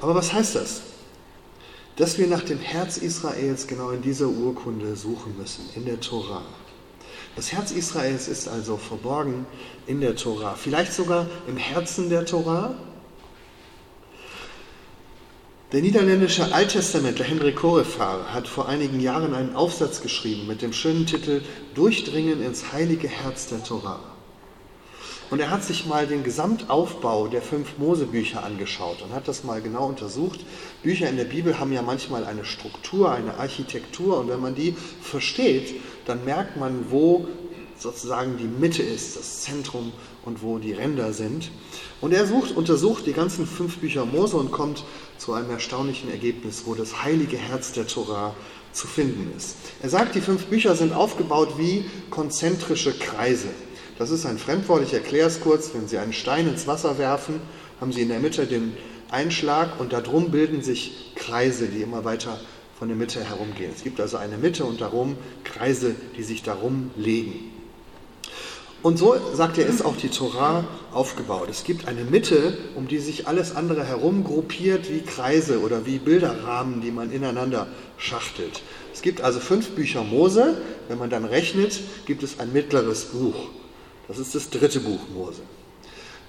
Aber 0.00 0.14
was 0.14 0.32
heißt 0.32 0.54
das? 0.54 0.82
Dass 1.96 2.16
wir 2.18 2.26
nach 2.26 2.42
dem 2.42 2.58
Herz 2.58 2.96
Israels 2.96 3.66
genau 3.66 3.90
in 3.90 4.02
dieser 4.02 4.28
Urkunde 4.28 4.96
suchen 4.96 5.36
müssen, 5.36 5.68
in 5.74 5.84
der 5.84 6.00
Tora. 6.00 6.42
Das 7.34 7.52
Herz 7.52 7.72
Israels 7.72 8.28
ist 8.28 8.46
also 8.46 8.76
verborgen 8.76 9.46
in 9.86 10.00
der 10.00 10.16
Tora, 10.16 10.54
vielleicht 10.54 10.92
sogar 10.92 11.26
im 11.46 11.56
Herzen 11.56 12.08
der 12.08 12.24
Tora. 12.24 12.74
Der 15.72 15.80
niederländische 15.80 16.52
Alttestamentler 16.52 17.24
Hendrik 17.24 17.56
Korefar 17.56 18.34
hat 18.34 18.46
vor 18.46 18.68
einigen 18.68 19.00
Jahren 19.00 19.32
einen 19.32 19.56
Aufsatz 19.56 20.02
geschrieben 20.02 20.46
mit 20.46 20.60
dem 20.60 20.74
schönen 20.74 21.06
Titel 21.06 21.40
Durchdringen 21.74 22.42
ins 22.42 22.74
heilige 22.74 23.08
Herz 23.08 23.46
der 23.46 23.64
Tora. 23.64 23.98
Und 25.30 25.40
er 25.40 25.48
hat 25.48 25.64
sich 25.64 25.86
mal 25.86 26.06
den 26.06 26.24
Gesamtaufbau 26.24 27.26
der 27.28 27.40
fünf 27.40 27.78
Mosebücher 27.78 28.44
angeschaut 28.44 29.00
und 29.00 29.14
hat 29.14 29.28
das 29.28 29.44
mal 29.44 29.62
genau 29.62 29.86
untersucht. 29.86 30.40
Bücher 30.82 31.08
in 31.08 31.16
der 31.16 31.24
Bibel 31.24 31.58
haben 31.58 31.72
ja 31.72 31.80
manchmal 31.80 32.26
eine 32.26 32.44
Struktur, 32.44 33.10
eine 33.10 33.38
Architektur 33.38 34.18
und 34.18 34.28
wenn 34.28 34.40
man 34.40 34.54
die 34.54 34.76
versteht, 35.00 35.74
dann 36.04 36.26
merkt 36.26 36.58
man, 36.58 36.90
wo 36.90 37.26
sozusagen 37.82 38.36
die 38.38 38.44
Mitte 38.44 38.82
ist, 38.82 39.16
das 39.16 39.42
Zentrum 39.42 39.92
und 40.24 40.42
wo 40.42 40.58
die 40.58 40.72
Ränder 40.72 41.12
sind. 41.12 41.50
Und 42.00 42.12
er 42.12 42.26
sucht, 42.26 42.56
untersucht 42.56 43.06
die 43.06 43.12
ganzen 43.12 43.46
fünf 43.46 43.78
Bücher 43.78 44.06
Mose 44.06 44.36
und 44.36 44.52
kommt 44.52 44.84
zu 45.18 45.32
einem 45.32 45.50
erstaunlichen 45.50 46.10
Ergebnis, 46.10 46.62
wo 46.66 46.74
das 46.74 47.02
heilige 47.02 47.36
Herz 47.36 47.72
der 47.72 47.86
Torah 47.86 48.34
zu 48.72 48.86
finden 48.86 49.32
ist. 49.36 49.56
Er 49.82 49.90
sagt, 49.90 50.14
die 50.14 50.20
fünf 50.20 50.46
Bücher 50.46 50.74
sind 50.74 50.92
aufgebaut 50.92 51.58
wie 51.58 51.84
konzentrische 52.10 52.92
Kreise. 52.92 53.48
Das 53.98 54.10
ist 54.10 54.24
ein 54.24 54.38
Fremdwort, 54.38 54.82
ich 54.82 54.94
erkläre 54.94 55.28
es 55.28 55.40
kurz. 55.40 55.74
Wenn 55.74 55.88
Sie 55.88 55.98
einen 55.98 56.14
Stein 56.14 56.48
ins 56.48 56.66
Wasser 56.66 56.98
werfen, 56.98 57.40
haben 57.80 57.92
Sie 57.92 58.02
in 58.02 58.08
der 58.08 58.20
Mitte 58.20 58.46
den 58.46 58.72
Einschlag 59.10 59.78
und 59.78 59.92
darum 59.92 60.30
bilden 60.30 60.62
sich 60.62 61.12
Kreise, 61.16 61.66
die 61.66 61.82
immer 61.82 62.04
weiter 62.04 62.40
von 62.78 62.88
der 62.88 62.96
Mitte 62.96 63.22
herumgehen. 63.22 63.70
Es 63.76 63.84
gibt 63.84 64.00
also 64.00 64.16
eine 64.16 64.38
Mitte 64.38 64.64
und 64.64 64.80
darum 64.80 65.16
Kreise, 65.44 65.94
die 66.16 66.22
sich 66.22 66.42
darum 66.42 66.90
legen. 66.96 67.51
Und 68.82 68.98
so, 68.98 69.14
sagt 69.32 69.58
er, 69.58 69.66
ist 69.66 69.84
auch 69.84 69.96
die 69.96 70.08
Torah 70.08 70.64
aufgebaut. 70.92 71.48
Es 71.48 71.62
gibt 71.62 71.86
eine 71.86 72.02
Mitte, 72.02 72.58
um 72.74 72.88
die 72.88 72.98
sich 72.98 73.28
alles 73.28 73.54
andere 73.54 73.84
herum 73.84 74.24
gruppiert 74.24 74.90
wie 74.90 75.02
Kreise 75.02 75.60
oder 75.60 75.86
wie 75.86 75.98
Bilderrahmen, 75.98 76.80
die 76.80 76.90
man 76.90 77.12
ineinander 77.12 77.68
schachtelt. 77.96 78.62
Es 78.92 79.00
gibt 79.00 79.20
also 79.20 79.38
fünf 79.38 79.70
Bücher 79.70 80.02
Mose. 80.02 80.56
Wenn 80.88 80.98
man 80.98 81.10
dann 81.10 81.24
rechnet, 81.24 81.78
gibt 82.06 82.24
es 82.24 82.40
ein 82.40 82.52
mittleres 82.52 83.04
Buch. 83.06 83.36
Das 84.08 84.18
ist 84.18 84.34
das 84.34 84.50
dritte 84.50 84.80
Buch 84.80 85.00
Mose. 85.14 85.42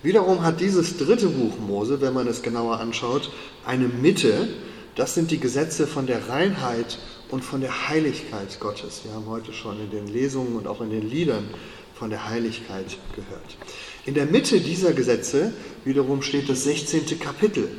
Wiederum 0.03 0.43
hat 0.43 0.59
dieses 0.59 0.97
dritte 0.97 1.29
Buch 1.29 1.57
Mose, 1.57 2.01
wenn 2.01 2.13
man 2.13 2.27
es 2.27 2.43
genauer 2.43 2.79
anschaut, 2.79 3.31
eine 3.65 3.87
Mitte. 3.87 4.49
Das 4.95 5.15
sind 5.15 5.31
die 5.31 5.39
Gesetze 5.39 5.87
von 5.87 6.05
der 6.05 6.29
Reinheit 6.29 6.99
und 7.31 7.43
von 7.43 7.61
der 7.61 7.89
Heiligkeit 7.89 8.59
Gottes. 8.59 9.01
Wir 9.05 9.13
haben 9.13 9.25
heute 9.25 9.53
schon 9.53 9.79
in 9.79 9.89
den 9.89 10.07
Lesungen 10.07 10.55
und 10.55 10.67
auch 10.67 10.81
in 10.81 10.91
den 10.91 11.09
Liedern 11.09 11.45
von 12.03 12.09
der 12.09 12.27
Heiligkeit 12.27 12.97
gehört. 13.15 13.55
In 14.05 14.13
der 14.13 14.25
Mitte 14.25 14.59
dieser 14.59 14.91
Gesetze 14.91 15.53
wiederum 15.85 16.21
steht 16.21 16.49
das 16.49 16.65
16. 16.65 17.17
Kapitel. 17.17 17.69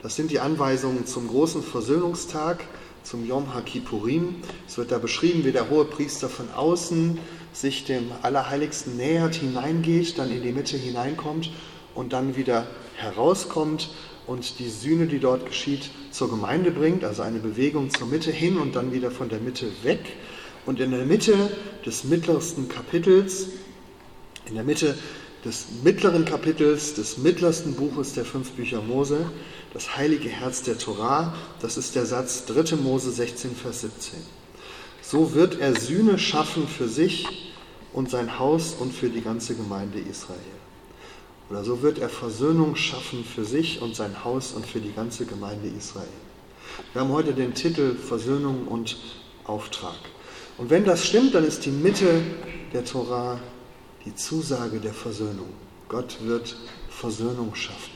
Das 0.00 0.14
sind 0.14 0.30
die 0.30 0.38
Anweisungen 0.38 1.06
zum 1.06 1.26
großen 1.26 1.60
Versöhnungstag, 1.60 2.62
zum 3.02 3.26
Yom 3.26 3.52
HaKippurim. 3.52 4.36
Es 4.68 4.78
wird 4.78 4.92
da 4.92 4.98
beschrieben, 4.98 5.44
wie 5.44 5.50
der 5.50 5.70
hohe 5.70 5.86
Priester 5.86 6.28
von 6.28 6.52
außen 6.54 7.18
sich 7.52 7.84
dem 7.84 8.12
Allerheiligsten 8.22 8.96
nähert, 8.96 9.34
hineingeht, 9.34 10.18
dann 10.18 10.30
in 10.30 10.44
die 10.44 10.52
Mitte 10.52 10.76
hineinkommt 10.76 11.50
und 11.96 12.12
dann 12.12 12.36
wieder 12.36 12.68
herauskommt 12.94 13.90
und 14.28 14.60
die 14.60 14.68
Sühne, 14.68 15.08
die 15.08 15.18
dort 15.18 15.46
geschieht, 15.46 15.90
zur 16.12 16.30
Gemeinde 16.30 16.70
bringt, 16.70 17.02
also 17.02 17.22
eine 17.22 17.40
Bewegung 17.40 17.90
zur 17.90 18.06
Mitte 18.06 18.30
hin 18.30 18.56
und 18.56 18.76
dann 18.76 18.92
wieder 18.92 19.10
von 19.10 19.28
der 19.28 19.40
Mitte 19.40 19.66
weg. 19.82 19.98
Und 20.66 20.80
in 20.80 20.92
der 20.92 21.04
Mitte 21.04 21.34
des 21.84 22.04
mittlersten 22.04 22.68
Kapitels, 22.68 23.48
in 24.46 24.54
der 24.54 24.64
Mitte 24.64 24.96
des 25.44 25.66
mittleren 25.82 26.24
Kapitels 26.24 26.94
des 26.94 27.18
mittlersten 27.18 27.74
Buches 27.74 28.14
der 28.14 28.24
fünf 28.24 28.52
Bücher 28.52 28.80
Mose, 28.80 29.26
das 29.72 29.96
heilige 29.96 30.28
Herz 30.28 30.62
der 30.62 30.78
Torah, 30.78 31.34
das 31.60 31.76
ist 31.76 31.94
der 31.94 32.06
Satz 32.06 32.46
3. 32.46 32.76
Mose 32.76 33.10
16, 33.10 33.54
Vers 33.54 33.82
17. 33.82 34.20
So 35.02 35.34
wird 35.34 35.60
er 35.60 35.78
Sühne 35.78 36.18
schaffen 36.18 36.66
für 36.66 36.88
sich 36.88 37.26
und 37.92 38.10
sein 38.10 38.38
Haus 38.38 38.74
und 38.78 38.94
für 38.94 39.10
die 39.10 39.20
ganze 39.20 39.54
Gemeinde 39.54 39.98
Israel. 39.98 40.38
Oder 41.50 41.62
so 41.62 41.82
wird 41.82 41.98
er 41.98 42.08
Versöhnung 42.08 42.74
schaffen 42.74 43.22
für 43.24 43.44
sich 43.44 43.82
und 43.82 43.94
sein 43.94 44.24
Haus 44.24 44.52
und 44.52 44.64
für 44.64 44.80
die 44.80 44.92
ganze 44.92 45.26
Gemeinde 45.26 45.68
Israel. 45.68 46.08
Wir 46.92 47.02
haben 47.02 47.12
heute 47.12 47.34
den 47.34 47.52
Titel 47.52 47.94
Versöhnung 47.94 48.66
und 48.66 48.96
Auftrag. 49.44 49.98
Und 50.56 50.70
wenn 50.70 50.84
das 50.84 51.06
stimmt, 51.06 51.34
dann 51.34 51.44
ist 51.44 51.66
die 51.66 51.70
Mitte 51.70 52.22
der 52.72 52.84
Torah 52.84 53.38
die 54.04 54.14
Zusage 54.14 54.80
der 54.80 54.92
Versöhnung. 54.92 55.48
Gott 55.88 56.18
wird 56.22 56.56
Versöhnung 56.88 57.54
schaffen. 57.54 57.92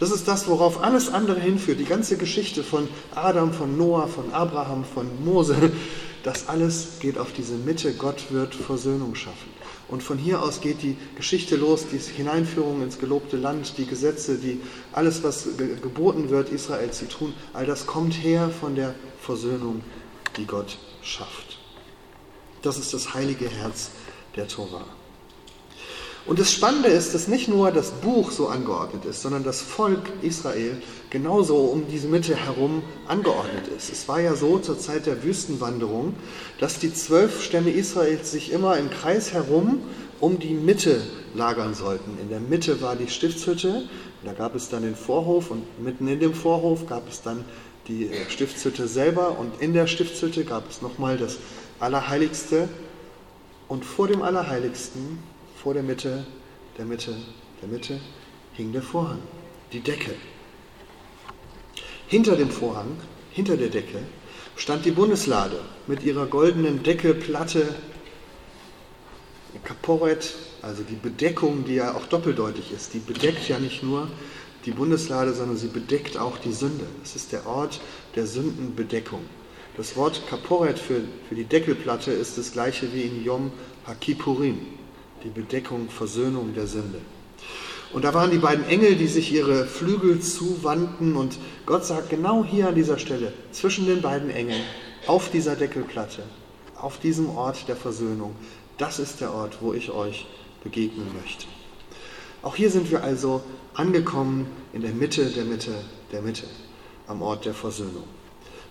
Das 0.00 0.10
ist 0.10 0.28
das, 0.28 0.48
worauf 0.48 0.82
alles 0.82 1.08
andere 1.08 1.40
hinführt. 1.40 1.80
Die 1.80 1.84
ganze 1.84 2.16
Geschichte 2.16 2.62
von 2.62 2.88
Adam, 3.14 3.52
von 3.52 3.76
Noah, 3.76 4.08
von 4.08 4.32
Abraham, 4.32 4.84
von 4.84 5.06
Mose, 5.24 5.72
das 6.22 6.48
alles 6.48 6.98
geht 7.00 7.18
auf 7.18 7.32
diese 7.32 7.54
Mitte. 7.54 7.94
Gott 7.94 8.30
wird 8.30 8.54
Versöhnung 8.54 9.14
schaffen. 9.14 9.54
Und 9.88 10.02
von 10.02 10.16
hier 10.16 10.42
aus 10.42 10.60
geht 10.60 10.82
die 10.82 10.96
Geschichte 11.16 11.56
los, 11.56 11.86
die 11.92 11.98
Hineinführung 11.98 12.82
ins 12.82 12.98
gelobte 12.98 13.36
Land, 13.36 13.76
die 13.76 13.86
Gesetze, 13.86 14.38
die 14.38 14.60
alles, 14.92 15.22
was 15.22 15.46
geboten 15.82 16.30
wird, 16.30 16.48
Israel 16.48 16.90
zu 16.90 17.06
tun, 17.06 17.34
all 17.52 17.66
das 17.66 17.86
kommt 17.86 18.14
her 18.14 18.50
von 18.60 18.74
der 18.74 18.94
Versöhnung, 19.20 19.82
die 20.36 20.46
Gott 20.46 20.78
schafft. 21.02 21.58
Das 22.62 22.78
ist 22.78 22.94
das 22.94 23.12
heilige 23.12 23.46
Herz 23.46 23.90
der 24.36 24.48
Tora. 24.48 24.84
Und 26.26 26.38
das 26.38 26.52
Spannende 26.52 26.88
ist, 26.88 27.14
dass 27.14 27.28
nicht 27.28 27.48
nur 27.48 27.70
das 27.70 27.90
Buch 27.90 28.30
so 28.30 28.48
angeordnet 28.48 29.04
ist, 29.04 29.20
sondern 29.20 29.44
das 29.44 29.60
Volk 29.60 30.10
Israel 30.22 30.80
genauso 31.10 31.56
um 31.56 31.86
diese 31.86 32.08
Mitte 32.08 32.34
herum 32.34 32.82
angeordnet 33.06 33.68
ist. 33.76 33.92
Es 33.92 34.08
war 34.08 34.20
ja 34.20 34.34
so 34.34 34.58
zur 34.58 34.78
Zeit 34.78 35.04
der 35.04 35.22
Wüstenwanderung, 35.22 36.14
dass 36.60 36.78
die 36.78 36.94
zwölf 36.94 37.42
Stämme 37.42 37.70
Israels 37.70 38.30
sich 38.30 38.52
immer 38.52 38.78
im 38.78 38.88
Kreis 38.88 39.34
herum 39.34 39.82
um 40.18 40.38
die 40.38 40.54
Mitte 40.54 41.02
lagern 41.34 41.74
sollten. 41.74 42.16
In 42.22 42.30
der 42.30 42.40
Mitte 42.40 42.80
war 42.80 42.96
die 42.96 43.08
Stiftshütte, 43.08 43.86
da 44.24 44.32
gab 44.32 44.54
es 44.54 44.70
dann 44.70 44.82
den 44.82 44.96
Vorhof 44.96 45.50
und 45.50 45.62
mitten 45.84 46.08
in 46.08 46.20
dem 46.20 46.32
Vorhof 46.32 46.86
gab 46.86 47.06
es 47.06 47.20
dann 47.20 47.44
die 47.86 48.10
Stiftshütte 48.30 48.88
selber 48.88 49.38
und 49.38 49.60
in 49.60 49.74
der 49.74 49.86
Stiftshütte 49.86 50.44
gab 50.44 50.70
es 50.70 50.80
nochmal 50.80 51.18
das 51.18 51.36
Allerheiligste 51.80 52.68
und 53.74 53.84
vor 53.84 54.06
dem 54.06 54.22
Allerheiligsten 54.22 55.18
vor 55.60 55.74
der 55.74 55.82
Mitte, 55.82 56.24
der 56.78 56.84
Mitte, 56.84 57.16
der 57.60 57.68
Mitte 57.68 58.00
hing 58.52 58.70
der 58.70 58.82
Vorhang, 58.82 59.18
die 59.72 59.80
Decke. 59.80 60.14
Hinter 62.06 62.36
dem 62.36 62.50
Vorhang, 62.50 62.96
hinter 63.32 63.56
der 63.56 63.70
Decke, 63.70 63.98
stand 64.54 64.84
die 64.84 64.92
Bundeslade 64.92 65.58
mit 65.88 66.04
ihrer 66.04 66.26
goldenen 66.26 66.84
Deckelplatte, 66.84 67.74
Kaporet, 69.64 70.36
also 70.62 70.84
die 70.84 70.94
Bedeckung, 70.94 71.64
die 71.64 71.74
ja 71.74 71.96
auch 71.96 72.06
doppeldeutig 72.06 72.70
ist. 72.70 72.94
Die 72.94 73.00
bedeckt 73.00 73.48
ja 73.48 73.58
nicht 73.58 73.82
nur 73.82 74.08
die 74.66 74.70
Bundeslade, 74.70 75.34
sondern 75.34 75.56
sie 75.56 75.66
bedeckt 75.66 76.16
auch 76.16 76.38
die 76.38 76.52
Sünde. 76.52 76.86
Es 77.02 77.16
ist 77.16 77.32
der 77.32 77.44
Ort 77.46 77.80
der 78.14 78.28
Sündenbedeckung. 78.28 79.22
Das 79.76 79.96
Wort 79.96 80.22
Kaporet 80.28 80.78
für, 80.78 81.00
für 81.28 81.34
die 81.34 81.44
Deckelplatte 81.44 82.12
ist 82.12 82.38
das 82.38 82.52
gleiche 82.52 82.92
wie 82.94 83.02
in 83.02 83.24
Yom 83.24 83.50
HaKippurim 83.86 84.58
die 85.24 85.30
Bedeckung, 85.30 85.88
Versöhnung 85.88 86.54
der 86.54 86.68
Sünde. 86.68 87.00
Und 87.92 88.04
da 88.04 88.14
waren 88.14 88.30
die 88.30 88.38
beiden 88.38 88.68
Engel, 88.68 88.94
die 88.94 89.08
sich 89.08 89.32
ihre 89.32 89.66
Flügel 89.66 90.20
zuwandten 90.20 91.16
und 91.16 91.38
Gott 91.66 91.84
sagt 91.84 92.10
genau 92.10 92.44
hier 92.44 92.68
an 92.68 92.74
dieser 92.74 92.98
Stelle, 92.98 93.32
zwischen 93.50 93.86
den 93.86 94.00
beiden 94.00 94.30
Engeln, 94.30 94.62
auf 95.06 95.30
dieser 95.30 95.56
Deckelplatte, 95.56 96.22
auf 96.80 96.98
diesem 96.98 97.30
Ort 97.30 97.66
der 97.68 97.76
Versöhnung, 97.76 98.36
das 98.78 98.98
ist 98.98 99.20
der 99.20 99.32
Ort, 99.32 99.58
wo 99.60 99.72
ich 99.72 99.90
euch 99.90 100.26
begegnen 100.62 101.08
möchte. 101.20 101.46
Auch 102.42 102.54
hier 102.54 102.70
sind 102.70 102.90
wir 102.90 103.02
also 103.02 103.42
angekommen 103.74 104.46
in 104.72 104.82
der 104.82 104.92
Mitte 104.92 105.26
der 105.26 105.44
Mitte 105.44 105.72
der 106.12 106.22
Mitte, 106.22 106.44
am 107.06 107.22
Ort 107.22 107.44
der 107.44 107.54
Versöhnung. 107.54 108.04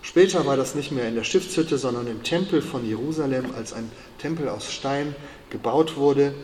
Später 0.04 0.44
war 0.44 0.58
das 0.58 0.74
nicht 0.74 0.92
mehr 0.92 1.08
in 1.08 1.14
der 1.14 1.24
Stiftshütte, 1.24 1.78
sondern 1.78 2.06
im 2.06 2.22
Tempel 2.22 2.60
von 2.60 2.86
Jerusalem 2.86 3.46
als 3.56 3.72
ein 3.72 3.90
Tempel 4.18 4.50
aus 4.50 4.70
Stein 4.70 5.16
gebaut 5.48 5.96
wurde. 5.96 6.34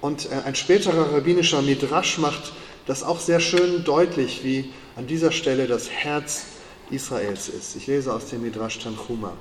Und 0.00 0.30
äh, 0.30 0.46
ein 0.46 0.54
späterer 0.54 1.12
rabbinischer 1.12 1.62
Midrash 1.62 2.18
macht 2.18 2.52
das 2.86 3.02
auch 3.02 3.18
sehr 3.18 3.40
schön 3.40 3.82
deutlich, 3.82 4.44
wie 4.44 4.70
an 4.94 5.08
dieser 5.08 5.32
Stelle 5.32 5.66
das 5.66 5.90
Herz 5.90 6.44
Israels 6.92 7.48
ist. 7.48 7.74
Ich 7.74 7.88
lese 7.88 8.14
aus 8.14 8.26
dem 8.26 8.42
Midrash 8.42 8.78
Tanchuma. 8.78 9.32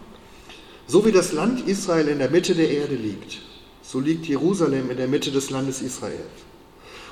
So 0.87 1.05
wie 1.05 1.11
das 1.11 1.31
Land 1.31 1.67
Israel 1.67 2.07
in 2.07 2.17
der 2.17 2.31
Mitte 2.31 2.55
der 2.55 2.71
Erde 2.71 2.95
liegt, 2.95 3.43
so 3.83 3.99
liegt 3.99 4.25
Jerusalem 4.25 4.89
in 4.89 4.97
der 4.97 5.07
Mitte 5.07 5.31
des 5.31 5.51
Landes 5.51 5.83
Israel. 5.83 6.25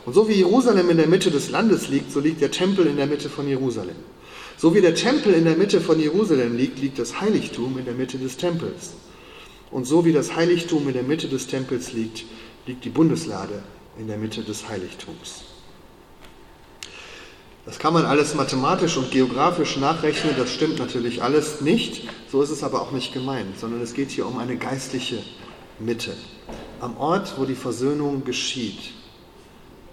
Und 0.03 0.13
so 0.13 0.27
wie 0.27 0.33
Jerusalem 0.33 0.89
in 0.89 0.97
der 0.97 1.07
Mitte 1.07 1.29
des 1.29 1.51
Landes 1.51 1.89
liegt, 1.89 2.11
so 2.11 2.19
liegt 2.19 2.41
der 2.41 2.49
Tempel 2.49 2.87
in 2.87 2.97
der 2.97 3.05
Mitte 3.05 3.29
von 3.29 3.47
Jerusalem. 3.47 3.97
So 4.59 4.75
wie 4.75 4.81
der 4.81 4.93
Tempel 4.93 5.33
in 5.35 5.45
der 5.45 5.55
Mitte 5.55 5.79
von 5.79 6.01
Jerusalem 6.01 6.57
liegt, 6.57 6.79
liegt 6.79 6.99
das 6.99 7.21
Heiligtum 7.21 7.77
in 7.77 7.85
der 7.85 7.93
Mitte 7.93 8.17
des 8.17 8.35
Tempels. 8.35 8.91
Und 9.71 9.85
so 9.85 10.03
wie 10.03 10.11
das 10.11 10.35
Heiligtum 10.35 10.85
in 10.89 10.95
der 10.95 11.03
Mitte 11.03 11.29
des 11.29 11.47
Tempels 11.47 11.93
liegt, 11.93 12.25
liegt 12.65 12.83
die 12.83 12.89
Bundeslade 12.89 13.63
in 13.97 14.09
der 14.09 14.17
Mitte 14.17 14.43
des 14.43 14.67
Heiligtums. 14.67 15.43
Das 17.65 17.79
kann 17.79 17.93
man 17.93 18.05
alles 18.05 18.35
mathematisch 18.35 18.97
und 18.97 19.11
geografisch 19.11 19.77
nachrechnen, 19.77 20.33
das 20.37 20.53
stimmt 20.53 20.77
natürlich 20.77 21.23
alles 21.23 21.61
nicht, 21.61 22.09
so 22.29 22.41
ist 22.41 22.49
es 22.49 22.61
aber 22.61 22.81
auch 22.81 22.91
nicht 22.91 23.13
gemeint, 23.13 23.57
sondern 23.57 23.79
es 23.79 23.93
geht 23.93 24.09
hier 24.09 24.27
um 24.27 24.39
eine 24.39 24.57
geistliche 24.57 25.19
Mitte. 25.79 26.11
Am 26.81 26.97
Ort, 26.97 27.35
wo 27.37 27.45
die 27.45 27.55
Versöhnung 27.55 28.25
geschieht, 28.25 28.91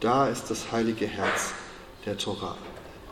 da 0.01 0.27
ist 0.27 0.51
das 0.51 0.73
heilige 0.73 1.07
Herz 1.07 1.53
der 2.05 2.19
Tora. 2.19 2.57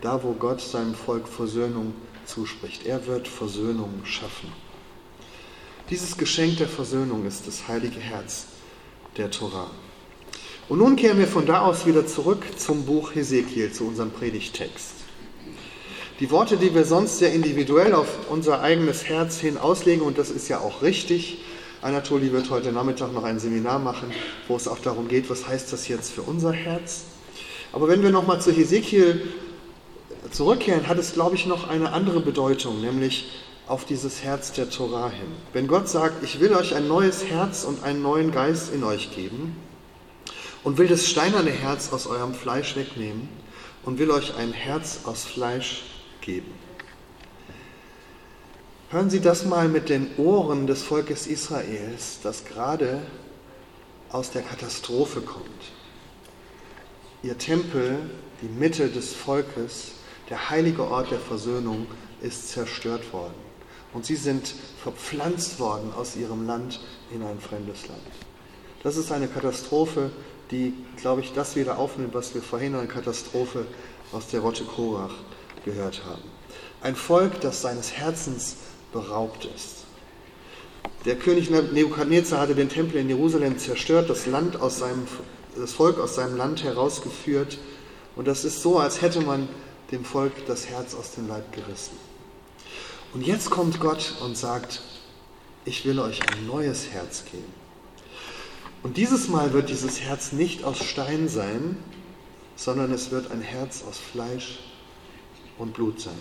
Da, 0.05 0.23
wo 0.23 0.33
Gott 0.33 0.61
seinem 0.61 0.95
Volk 0.95 1.27
Versöhnung 1.27 1.95
zuspricht. 2.27 2.85
Er 2.85 3.07
wird 3.07 3.27
Versöhnung 3.27 4.03
schaffen. 4.05 4.53
Dieses 5.89 6.19
Geschenk 6.19 6.59
der 6.59 6.69
Versöhnung 6.69 7.25
ist 7.25 7.47
das 7.47 7.69
heilige 7.69 8.01
Herz 8.01 8.49
der 9.17 9.31
Tora. 9.31 9.71
Und 10.69 10.81
nun 10.81 10.97
kehren 10.97 11.19
wir 11.19 11.27
von 11.27 11.47
da 11.47 11.63
aus 11.63 11.87
wieder 11.87 12.07
zurück 12.07 12.45
zum 12.59 12.85
Buch 12.85 13.15
Hesekiel, 13.15 13.73
zu 13.73 13.87
unserem 13.87 14.11
Predigtext. 14.11 14.93
Die 16.21 16.31
Worte, 16.31 16.59
die 16.59 16.75
wir 16.75 16.85
sonst 16.85 17.19
sehr 17.19 17.33
individuell 17.33 17.95
auf 17.95 18.29
unser 18.29 18.61
eigenes 18.61 19.07
Herz 19.07 19.39
hin 19.39 19.57
auslegen, 19.57 20.05
und 20.05 20.19
das 20.19 20.29
ist 20.29 20.49
ja 20.49 20.59
auch 20.59 20.83
richtig, 20.83 21.39
Anatoli 21.81 22.31
wird 22.31 22.51
heute 22.51 22.73
Nachmittag 22.73 23.15
noch 23.15 23.25
ein 23.25 23.39
Seminar 23.39 23.79
machen, 23.79 24.13
wo 24.49 24.57
es 24.57 24.69
auch 24.69 24.81
darum 24.81 25.09
geht, 25.09 25.31
was 25.31 25.49
heißt 25.49 25.73
das 25.73 25.89
jetzt 25.89 26.13
für 26.13 26.21
unser 26.21 26.53
Herz. 26.53 27.05
Aber 27.73 27.89
wenn 27.89 28.03
wir 28.03 28.11
nochmal 28.11 28.43
zu 28.43 28.53
Hesekiel 28.53 29.33
zurückkehren, 30.35 30.89
hat 30.89 30.99
es, 30.99 31.15
glaube 31.15 31.37
ich, 31.37 31.47
noch 31.47 31.69
eine 31.69 31.93
andere 31.93 32.21
Bedeutung, 32.21 32.81
nämlich 32.81 33.31
auf 33.67 33.85
dieses 33.85 34.23
Herz 34.23 34.53
der 34.53 34.69
Torah 34.69 35.09
hin. 35.09 35.29
Wenn 35.53 35.67
Gott 35.67 35.89
sagt, 35.89 36.23
ich 36.23 36.41
will 36.41 36.55
euch 36.55 36.75
ein 36.75 36.89
neues 36.89 37.25
Herz 37.25 37.65
und 37.65 37.83
einen 37.83 38.03
neuen 38.03 38.31
Geist 38.31 38.73
in 38.75 38.85
euch 38.85 39.15
geben, 39.15 39.57
und 40.65 40.79
will 40.79 40.89
das 40.89 41.07
steinerne 41.07 41.51
Herz 41.51 41.93
aus 41.93 42.07
eurem 42.07 42.35
Fleisch 42.35 42.75
wegnehmen 42.75 43.29
und 43.85 43.99
will 43.99 44.11
euch 44.11 44.35
ein 44.37 44.53
Herz 44.53 45.01
aus 45.05 45.25
Fleisch 45.25 45.83
geben. 46.23 46.51
Hören 48.91 49.11
Sie 49.11 49.21
das 49.21 49.45
mal 49.45 49.69
mit 49.69 49.89
den 49.91 50.17
Ohren 50.17 50.67
des 50.67 50.83
Volkes 50.83 51.27
Israels, 51.27 52.21
das 52.23 52.45
gerade 52.45 53.03
aus 54.11 54.31
der 54.31 54.43
Katastrophe 54.43 55.21
kommt. 55.21 55.45
Ihr 57.23 57.37
Tempel, 57.37 57.99
die 58.41 58.49
Mitte 58.49 58.89
des 58.89 59.13
Volkes, 59.13 59.93
der 60.31 60.51
heilige 60.51 60.85
Ort 60.85 61.11
der 61.11 61.19
Versöhnung, 61.19 61.87
ist 62.21 62.49
zerstört 62.49 63.13
worden. 63.13 63.35
Und 63.93 64.07
sie 64.07 64.17
sind 64.17 64.55
verpflanzt 64.83 65.61
worden 65.61 65.93
aus 65.97 66.17
ihrem 66.17 66.47
Land 66.47 66.81
in 67.13 67.23
ein 67.23 67.39
fremdes 67.39 67.87
Land. 67.87 68.01
Das 68.83 68.97
ist 68.97 69.13
eine 69.13 69.29
Katastrophe, 69.29 70.11
die, 70.51 70.75
glaube 71.01 71.21
ich, 71.21 71.33
das 71.33 71.57
wieder 71.57 71.79
aufnimmt, 71.79 72.15
was 72.15 72.35
wir 72.35 72.43
vorhin 72.43 72.75
an 72.75 72.89
Katastrophe 72.89 73.67
aus 74.13 74.29
der 74.29 74.41
Rotte 74.41 74.65
Korach 74.65 75.15
gehört 75.65 76.03
haben. 76.05 76.23
Ein 76.83 76.97
Volk, 76.97 77.41
das 77.41 77.63
seines 77.63 77.93
Herzens 77.93 78.57
beraubt 78.93 79.49
ist. 79.55 79.85
Der 81.05 81.17
König 81.17 81.51
Nebukadnezar 81.51 82.41
hatte 82.41 82.55
den 82.55 82.69
Tempel 82.69 83.01
in 83.01 83.09
Jerusalem 83.09 83.59
zerstört, 83.59 84.11
das, 84.11 84.27
Land 84.27 84.61
aus 84.61 84.79
seinem, 84.79 85.07
das 85.57 85.73
Volk 85.73 85.99
aus 85.99 86.15
seinem 86.15 86.37
Land 86.37 86.65
herausgeführt. 86.65 87.59
Und 88.17 88.29
das 88.29 88.45
ist 88.45 88.63
so, 88.63 88.79
als 88.79 89.03
hätte 89.03 89.21
man 89.21 89.49
dem 89.95 90.05
Volk 90.05 90.33
das 90.47 90.69
Herz 90.69 90.95
aus 90.95 91.13
dem 91.13 91.29
Leib 91.29 91.53
gerissen. 91.53 91.97
Und 93.13 93.25
jetzt 93.25 93.49
kommt 93.49 93.79
Gott 93.79 94.15
und 94.23 94.37
sagt, 94.37 94.83
ich 95.65 95.85
will 95.85 96.01
euch 96.01 96.21
ein 96.29 96.47
neues 96.47 96.91
Herz 96.91 97.25
geben. 97.31 97.53
Und 98.83 98.97
dieses 98.97 99.29
Mal 99.29 99.53
wird 99.53 99.69
dieses 99.69 100.01
Herz 100.01 100.33
nicht 100.33 100.65
aus 100.65 100.85
Stein 100.85 101.29
sein, 101.29 101.77
sondern 102.57 102.93
es 102.93 103.13
wird 103.13 103.31
ein 103.31 103.41
Herz 103.41 103.85
aus 103.89 103.99
Fleisch 103.99 104.59
und 105.59 105.75
Blut 105.75 106.01
sein. 106.01 106.19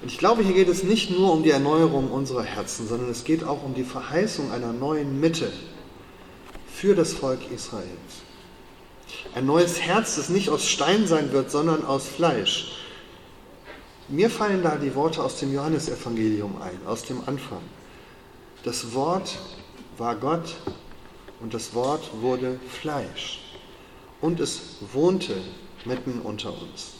Und 0.00 0.10
ich 0.10 0.18
glaube, 0.18 0.42
hier 0.42 0.54
geht 0.54 0.68
es 0.68 0.82
nicht 0.82 1.10
nur 1.10 1.32
um 1.32 1.42
die 1.42 1.50
Erneuerung 1.50 2.10
unserer 2.10 2.42
Herzen, 2.42 2.88
sondern 2.88 3.10
es 3.10 3.24
geht 3.24 3.44
auch 3.44 3.62
um 3.62 3.74
die 3.74 3.84
Verheißung 3.84 4.50
einer 4.50 4.72
neuen 4.72 5.20
Mitte 5.20 5.52
für 6.72 6.94
das 6.94 7.12
Volk 7.12 7.40
Israels. 7.54 8.25
Ein 9.34 9.46
neues 9.46 9.80
Herz, 9.80 10.16
das 10.16 10.28
nicht 10.28 10.48
aus 10.48 10.68
Stein 10.68 11.06
sein 11.06 11.32
wird, 11.32 11.50
sondern 11.50 11.84
aus 11.84 12.06
Fleisch. 12.06 12.72
Mir 14.08 14.30
fallen 14.30 14.62
da 14.62 14.76
die 14.76 14.94
Worte 14.94 15.22
aus 15.22 15.38
dem 15.38 15.52
Johannesevangelium 15.52 16.60
ein, 16.62 16.78
aus 16.86 17.02
dem 17.04 17.22
Anfang. 17.26 17.62
Das 18.62 18.94
Wort 18.94 19.38
war 19.98 20.16
Gott 20.16 20.54
und 21.40 21.54
das 21.54 21.74
Wort 21.74 22.10
wurde 22.20 22.58
Fleisch 22.80 23.40
und 24.20 24.40
es 24.40 24.76
wohnte 24.92 25.34
mitten 25.84 26.20
unter 26.20 26.50
uns. 26.50 26.92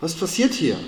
Was 0.00 0.14
passiert 0.14 0.52
hier? 0.52 0.78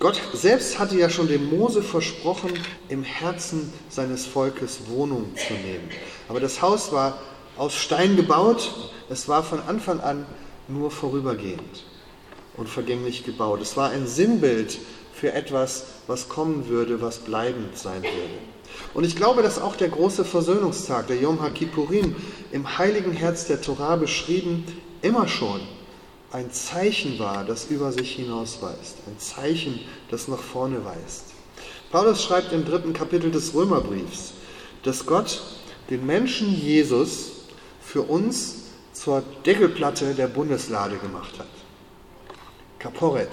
Gott 0.00 0.20
selbst 0.32 0.78
hatte 0.78 0.98
ja 0.98 1.08
schon 1.08 1.28
dem 1.28 1.56
Mose 1.56 1.82
versprochen, 1.82 2.52
im 2.88 3.04
Herzen 3.04 3.72
seines 3.88 4.26
Volkes 4.26 4.80
Wohnung 4.88 5.34
zu 5.36 5.52
nehmen. 5.54 5.88
Aber 6.28 6.40
das 6.40 6.60
Haus 6.60 6.90
war 6.90 7.18
aus 7.56 7.74
Stein 7.74 8.16
gebaut, 8.16 8.72
es 9.08 9.28
war 9.28 9.42
von 9.42 9.60
Anfang 9.60 10.00
an 10.00 10.26
nur 10.68 10.90
vorübergehend 10.90 11.84
und 12.56 12.68
vergänglich 12.68 13.24
gebaut. 13.24 13.60
Es 13.60 13.76
war 13.76 13.90
ein 13.90 14.06
Sinnbild 14.06 14.78
für 15.12 15.32
etwas, 15.32 15.86
was 16.06 16.28
kommen 16.28 16.68
würde, 16.68 17.00
was 17.00 17.18
bleibend 17.18 17.76
sein 17.76 18.02
würde. 18.02 18.38
Und 18.92 19.04
ich 19.04 19.16
glaube, 19.16 19.42
dass 19.42 19.60
auch 19.60 19.76
der 19.76 19.88
große 19.88 20.24
Versöhnungstag, 20.24 21.06
der 21.06 21.16
Yom 21.16 21.40
HaKippurim, 21.40 22.16
im 22.50 22.78
heiligen 22.78 23.12
Herz 23.12 23.46
der 23.46 23.60
Torah 23.60 23.96
beschrieben, 23.96 24.64
immer 25.02 25.28
schon 25.28 25.60
ein 26.32 26.50
Zeichen 26.50 27.18
war, 27.18 27.44
das 27.44 27.66
über 27.66 27.92
sich 27.92 28.16
hinausweist. 28.16 28.96
Ein 29.06 29.18
Zeichen, 29.18 29.78
das 30.10 30.26
nach 30.26 30.40
vorne 30.40 30.84
weist. 30.84 31.26
Paulus 31.92 32.24
schreibt 32.24 32.52
im 32.52 32.64
dritten 32.64 32.92
Kapitel 32.92 33.30
des 33.30 33.54
Römerbriefs, 33.54 34.32
dass 34.82 35.06
Gott 35.06 35.42
den 35.90 36.04
Menschen 36.04 36.60
Jesus 36.60 37.33
für 37.94 38.02
uns 38.02 38.56
zur 38.92 39.22
Deckelplatte 39.46 40.14
der 40.14 40.26
Bundeslade 40.26 40.96
gemacht 40.96 41.38
hat. 41.38 41.46
Kaporet. 42.80 43.30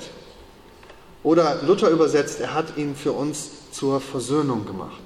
Oder 1.24 1.64
Luther 1.64 1.90
übersetzt, 1.90 2.40
er 2.40 2.54
hat 2.54 2.78
ihn 2.78 2.96
für 2.96 3.12
uns 3.12 3.50
zur 3.72 4.00
Versöhnung 4.00 4.68
gemacht. 4.68 5.02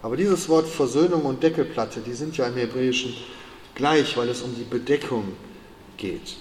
Aber 0.00 0.16
dieses 0.16 0.48
Wort 0.48 0.66
Versöhnung 0.66 1.26
und 1.26 1.42
Deckelplatte, 1.42 2.00
die 2.00 2.14
sind 2.14 2.38
ja 2.38 2.46
im 2.46 2.54
Hebräischen 2.54 3.12
gleich, 3.74 4.16
weil 4.16 4.30
es 4.30 4.40
um 4.40 4.54
die 4.56 4.64
Bedeckung 4.64 5.36
geht. 5.98 6.38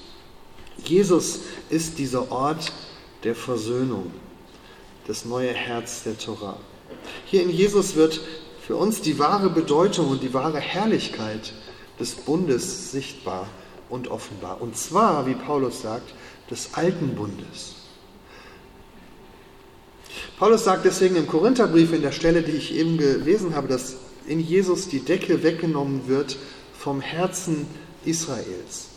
Jesus 0.86 1.42
ist 1.70 2.00
dieser 2.00 2.32
Ort 2.32 2.72
der 3.26 3.36
Versöhnung, 3.36 4.10
das 5.06 5.26
neue 5.26 5.52
Herz 5.52 6.04
der 6.04 6.18
Torah. 6.18 6.58
Hier 7.26 7.44
in 7.44 7.50
Jesus 7.50 7.98
wird 7.98 8.22
für 8.66 8.78
uns 8.78 9.02
die 9.02 9.20
wahre 9.20 9.50
Bedeutung 9.50 10.08
und 10.08 10.24
die 10.24 10.34
wahre 10.34 10.62
Herrlichkeit 10.62 11.52
des 12.00 12.16
Bundes 12.16 12.92
sichtbar 12.92 13.48
und 13.90 14.10
offenbar. 14.10 14.62
Und 14.62 14.78
zwar, 14.78 15.26
wie 15.28 15.36
Paulus 15.36 15.82
sagt, 15.82 16.14
des 16.50 16.74
alten 16.74 17.16
Bundes. 17.16 17.76
Paulus 20.40 20.64
sagt 20.64 20.86
deswegen 20.86 21.16
im 21.16 21.28
Korintherbrief 21.28 21.94
in 21.94 22.02
der 22.02 22.12
Stelle, 22.12 22.42
die 22.42 22.52
ich 22.52 22.74
eben 22.74 22.98
gelesen 22.98 23.56
habe, 23.56 23.68
dass 23.68 23.98
in 24.28 24.40
Jesus 24.40 24.88
die 24.88 25.00
Decke 25.00 25.44
weggenommen 25.44 26.08
wird 26.08 26.38
vom 26.78 27.02
Herzen 27.02 27.66
Israels. 28.06 28.90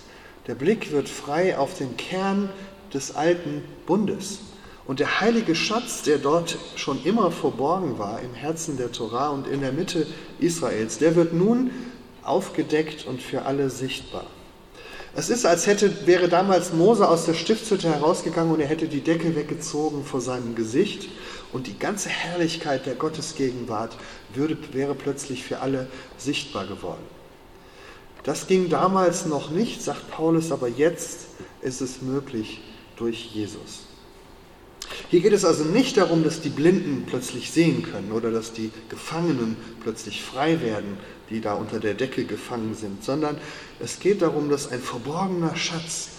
Der 0.47 0.55
Blick 0.55 0.93
wird 0.93 1.09
frei 1.09 1.57
auf 1.57 1.77
den 1.79 1.97
Kern 1.97 2.51
des 2.93 3.15
alten 3.15 3.63
Bundes. 3.87 4.41
Und 4.87 4.99
der 4.99 5.21
heilige 5.21 5.55
Schatz, 5.55 6.03
der 6.03 6.19
dort 6.19 6.59
schon 6.75 7.03
immer 7.05 7.31
verborgen 7.31 7.99
war 7.99 8.21
im 8.21 8.35
Herzen 8.35 8.77
der 8.77 8.91
Torah 8.91 9.29
und 9.29 9.47
in 9.47 9.61
der 9.61 9.73
Mitte 9.73 10.07
Israels, 10.41 10.99
der 10.99 11.15
wird 11.15 11.33
nun 11.33 11.71
aufgedeckt 12.31 13.07
und 13.07 13.21
für 13.21 13.43
alle 13.43 13.69
sichtbar. 13.69 14.27
Es 15.14 15.29
ist, 15.29 15.45
als 15.45 15.66
hätte, 15.66 16.07
wäre 16.07 16.29
damals 16.29 16.73
Mose 16.73 17.09
aus 17.09 17.27
der 17.27 17.35
Stiftshütte 17.35 17.93
herausgegangen 17.93 18.53
und 18.53 18.61
er 18.61 18.69
hätte 18.69 18.87
die 18.87 19.01
Decke 19.01 19.35
weggezogen 19.35 20.05
vor 20.05 20.21
seinem 20.21 20.55
Gesicht 20.55 21.09
und 21.53 21.66
die 21.66 21.79
ganze 21.79 22.09
Herrlichkeit 22.09 22.87
der 22.87 22.95
Gottesgegenwart 22.95 23.97
würde, 24.35 24.57
wäre 24.73 24.95
plötzlich 24.95 25.43
für 25.43 25.61
alle 25.61 25.88
sichtbar 26.16 26.66
geworden. 26.66 27.03
Das 28.23 28.47
ging 28.47 28.69
damals 28.69 29.27
noch 29.27 29.51
nicht, 29.51 29.83
sagt 29.83 30.11
Paulus, 30.11 30.53
aber 30.53 30.69
jetzt 30.69 31.27
ist 31.61 31.81
es 31.81 32.03
möglich 32.03 32.61
durch 32.97 33.31
Jesus. 33.35 33.89
Hier 35.09 35.21
geht 35.21 35.33
es 35.33 35.45
also 35.45 35.65
nicht 35.65 35.97
darum, 35.97 36.23
dass 36.25 36.41
die 36.41 36.49
Blinden 36.49 37.05
plötzlich 37.07 37.51
sehen 37.51 37.83
können 37.83 38.13
oder 38.13 38.31
dass 38.31 38.53
die 38.53 38.71
Gefangenen 38.89 39.57
plötzlich 39.83 40.23
frei 40.23 40.61
werden, 40.61 40.99
die 41.31 41.41
da 41.41 41.55
unter 41.55 41.81
der 41.81 41.95
Decke 41.95 42.25
gefangen 42.25 42.75
sind, 42.75 43.05
sondern 43.05 43.39
es 43.79 44.01
geht 44.01 44.23
darum, 44.23 44.51
dass 44.51 44.71
ein 44.71 44.81
verborgener 44.81 45.57
Schatz 45.57 46.11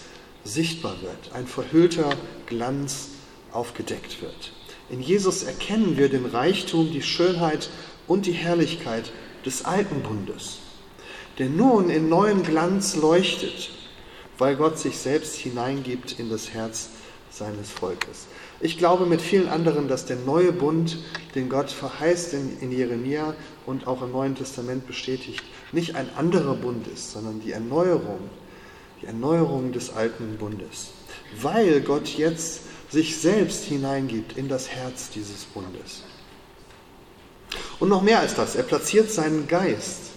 sichtbar 0.44 0.96
wird, 1.02 1.34
ein 1.34 1.48
verhüllter 1.48 2.10
Glanz 2.48 3.10
aufgedeckt 3.52 4.22
wird. 4.22 4.54
In 4.90 5.02
Jesus 5.02 5.44
erkennen 5.44 5.98
wir 5.98 6.10
den 6.10 6.26
Reichtum, 6.26 6.92
die 6.92 7.02
Schönheit 7.02 7.70
und 8.08 8.26
die 8.26 8.34
Herrlichkeit 8.34 9.12
des 9.46 9.66
alten 9.66 10.02
Bundes, 10.02 10.58
der 11.40 11.50
nun 11.50 11.90
in 11.90 12.10
neuen 12.10 12.44
Glanz 12.44 12.96
leuchtet, 12.96 13.72
weil 14.38 14.56
Gott 14.56 14.80
sich 14.80 14.98
selbst 14.98 15.36
hineingibt 15.36 16.20
in 16.20 16.30
das 16.30 16.50
Herz 16.50 16.90
seines 17.30 17.70
Volkes. 17.70 18.28
Ich 18.64 18.78
glaube 18.78 19.08
mit 19.08 19.22
vielen 19.22 19.50
anderen, 19.50 19.88
dass 19.88 20.06
der 20.06 20.18
neue 20.18 20.52
Bund, 20.52 21.00
den 21.34 21.50
Gott 21.50 21.72
verheißt 21.72 22.34
in, 22.34 22.60
in 22.60 22.72
Jeremia 22.72 23.34
und 23.66 23.88
auch 23.88 24.04
im 24.04 24.12
Neuen 24.12 24.36
Testament 24.36 24.86
bestätigt, 24.86 25.44
nicht 25.72 25.96
ein 25.96 26.10
anderer 26.16 26.54
Bund 26.54 26.88
ist, 26.88 27.12
sondern 27.12 27.42
die 27.42 27.54
Erneuerung, 27.54 28.20
die 29.02 29.08
Erneuerung 29.08 29.72
des 29.72 29.92
alten 29.92 30.38
Bundes. 30.38 30.92
Weil 31.42 31.82
Gott 31.82 32.08
jetzt 32.10 32.62
sich 32.92 33.18
selbst 33.18 33.64
hineingibt 33.64 34.38
in 34.38 34.48
das 34.48 34.70
Herz 34.70 35.10
dieses 35.10 35.46
Bundes. 35.46 36.04
Und 37.80 37.90
noch 37.90 38.04
mehr 38.04 38.20
als 38.20 38.36
das, 38.36 38.56
er 38.56 38.64
platziert 38.64 39.10
seinen 39.10 39.48
Geist 39.48 40.12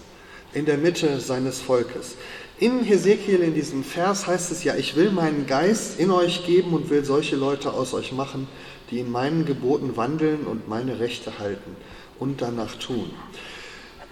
in 0.53 0.65
der 0.65 0.77
Mitte 0.77 1.19
seines 1.19 1.59
Volkes. 1.61 2.15
In 2.57 2.85
Hesekiel, 2.85 3.41
in 3.41 3.53
diesem 3.53 3.83
Vers 3.83 4.27
heißt 4.27 4.49
es 4.51 4.63
ja, 4.63 4.75
ich 4.75 4.95
will 4.95 5.11
meinen 5.11 5.45
Geist 5.45 5.99
in 5.99 6.09
euch 6.09 6.45
geben 6.45 6.73
und 6.73 6.89
will 6.89 7.03
solche 7.03 7.35
Leute 7.35 7.73
aus 7.73 7.93
euch 7.93 8.13
machen, 8.13 8.47
die 8.89 8.99
in 8.99 9.11
meinen 9.11 9.45
Geboten 9.45 9.97
wandeln 9.97 10.45
und 10.45 10.69
meine 10.69 10.99
Rechte 10.99 11.37
halten 11.37 11.75
und 12.17 12.41
danach 12.41 12.75
tun. 12.75 13.11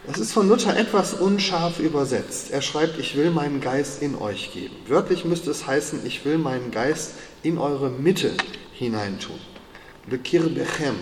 Das 0.05 0.19
ist 0.19 0.33
von 0.33 0.49
Luther 0.49 0.75
etwas 0.75 1.13
unscharf 1.13 1.79
übersetzt. 1.79 2.51
Er 2.51 2.61
schreibt, 2.61 2.99
ich 2.99 3.15
will 3.15 3.31
meinen 3.31 3.61
Geist 3.61 4.01
in 4.01 4.15
euch 4.15 4.51
geben. 4.51 4.75
Wörtlich 4.87 5.23
müsste 5.23 5.49
es 5.51 5.65
heißen, 5.65 6.05
ich 6.05 6.25
will 6.25 6.37
meinen 6.37 6.71
Geist 6.71 7.13
in 7.43 7.57
eure 7.57 7.89
Mitte 7.89 8.31
hineintun. 8.73 9.39
Bekirbechem. 10.09 10.95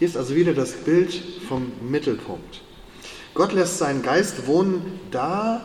Hier 0.00 0.08
ist 0.08 0.16
also 0.16 0.34
wieder 0.34 0.54
das 0.54 0.72
Bild 0.72 1.12
vom 1.46 1.70
Mittelpunkt. 1.88 2.62
Gott 3.34 3.52
lässt 3.52 3.78
seinen 3.78 4.02
Geist 4.02 4.46
wohnen 4.46 5.00
da, 5.10 5.64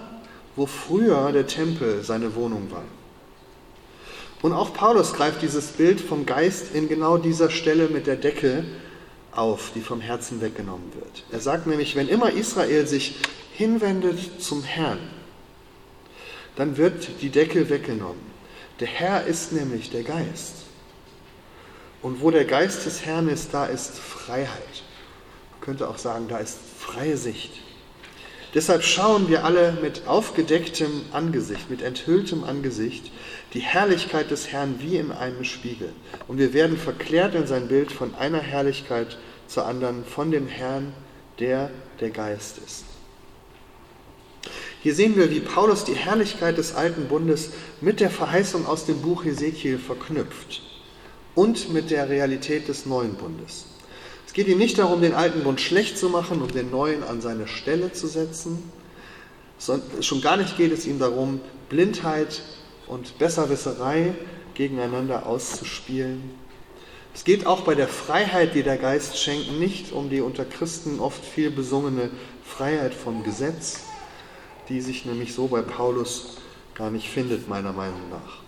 wo 0.56 0.66
früher 0.66 1.32
der 1.32 1.48
Tempel 1.48 2.04
seine 2.04 2.36
Wohnung 2.36 2.72
war. 2.72 2.84
Und 4.42 4.54
auch 4.54 4.74
Paulus 4.74 5.14
greift 5.14 5.42
dieses 5.42 5.72
Bild 5.72 6.00
vom 6.00 6.26
Geist 6.26 6.76
in 6.76 6.88
genau 6.88 7.18
dieser 7.18 7.50
Stelle 7.50 7.88
mit 7.88 8.06
der 8.06 8.16
Decke 8.16 8.64
auf, 9.32 9.72
die 9.74 9.82
vom 9.82 10.02
Herzen 10.02 10.42
weggenommen 10.42 10.94
wird. 10.94 11.24
Er 11.32 11.40
sagt 11.40 11.68
nämlich, 11.68 11.96
wenn 11.96 12.08
immer 12.08 12.32
Israel 12.32 12.86
sich 12.88 13.16
hinwendet 13.54 14.42
zum 14.42 14.64
Herrn, 14.64 15.00
dann 16.56 16.78
wird 16.78 17.22
die 17.22 17.30
Decke 17.30 17.70
weggenommen. 17.70 18.36
Der 18.80 18.88
Herr 18.88 19.26
ist 19.26 19.52
nämlich 19.52 19.90
der 19.90 20.04
Geist. 20.04 20.56
Und 22.02 22.22
wo 22.22 22.30
der 22.30 22.46
Geist 22.46 22.86
des 22.86 23.06
Herrn 23.06 23.30
ist, 23.30 23.54
da 23.54 23.66
ist 23.66 23.98
Freiheit. 23.98 24.84
Könnte 25.66 25.90
auch 25.90 25.98
sagen, 25.98 26.28
da 26.28 26.38
ist 26.38 26.60
freie 26.78 27.18
Sicht. 27.18 27.52
Deshalb 28.54 28.84
schauen 28.84 29.28
wir 29.28 29.44
alle 29.44 29.74
mit 29.82 30.08
aufgedecktem 30.08 31.02
Angesicht, 31.12 31.70
mit 31.70 31.82
enthülltem 31.82 32.44
Angesicht 32.44 33.12
die 33.54 33.60
Herrlichkeit 33.60 34.32
des 34.32 34.52
Herrn 34.52 34.76
wie 34.80 34.98
in 34.98 35.12
einem 35.12 35.44
Spiegel. 35.44 35.92
Und 36.28 36.38
wir 36.38 36.54
werden 36.54 36.78
verklärt 36.78 37.36
in 37.36 37.48
sein 37.48 37.68
Bild 37.68 37.92
von 37.92 38.14
einer 38.16 38.40
Herrlichkeit 38.40 39.18
zur 39.48 39.66
anderen, 39.66 40.06
von 40.06 40.32
dem 40.32 40.48
Herrn, 40.48 40.94
der 41.40 41.72
der 42.00 42.12
Geist 42.12 42.60
ist. 42.66 42.86
Hier 44.82 44.94
sehen 44.94 45.18
wir, 45.18 45.32
wie 45.32 45.40
Paulus 45.40 45.84
die 45.84 45.96
Herrlichkeit 45.96 46.60
des 46.60 46.76
alten 46.76 47.08
Bundes 47.08 47.50
mit 47.82 48.00
der 48.00 48.12
Verheißung 48.12 48.68
aus 48.68 48.86
dem 48.86 49.02
Buch 49.02 49.26
Hesekiel 49.26 49.80
verknüpft 49.80 50.62
und 51.34 51.74
mit 51.74 51.90
der 51.90 52.08
Realität 52.08 52.68
des 52.68 52.86
neuen 52.86 53.16
Bundes 53.16 53.66
geht 54.36 54.50
ihm 54.50 54.58
nicht 54.58 54.78
darum, 54.78 55.02
den 55.02 55.14
alten 55.14 55.44
Bund 55.44 55.62
schlecht 55.62 55.98
zu 55.98 56.10
machen 56.10 56.42
und 56.42 56.54
den 56.54 56.70
neuen 56.70 57.04
an 57.04 57.22
seine 57.22 57.48
Stelle 57.48 57.94
zu 57.94 58.06
setzen. 58.06 58.70
Schon 60.02 60.22
gar 60.22 60.36
nicht 60.36 60.58
geht 60.58 60.74
es 60.74 60.86
ihm 60.86 61.00
darum, 61.00 61.40
Blindheit 61.70 62.42
und 62.88 63.18
Besserwisserei 63.18 64.14
gegeneinander 64.54 65.26
auszuspielen. 65.26 66.22
Es 67.14 67.24
geht 67.24 67.46
auch 67.48 67.62
bei 67.62 67.76
der 67.76 67.88
Freiheit, 67.88 68.56
die 68.56 68.64
der 68.64 68.78
Geist 68.78 69.18
schenkt, 69.18 69.58
nicht 69.58 69.94
um 69.94 70.10
die 70.10 70.20
unter 70.20 70.44
Christen 70.44 71.00
oft 71.00 71.24
viel 71.24 71.50
besungene 71.50 72.10
Freiheit 72.44 72.94
vom 72.94 73.24
Gesetz, 73.24 73.84
die 74.68 74.82
sich 74.82 75.06
nämlich 75.06 75.34
so 75.34 75.48
bei 75.48 75.62
Paulus 75.62 76.40
gar 76.74 76.92
nicht 76.92 77.08
findet, 77.08 77.48
meiner 77.48 77.72
Meinung 77.72 78.10
nach 78.12 78.45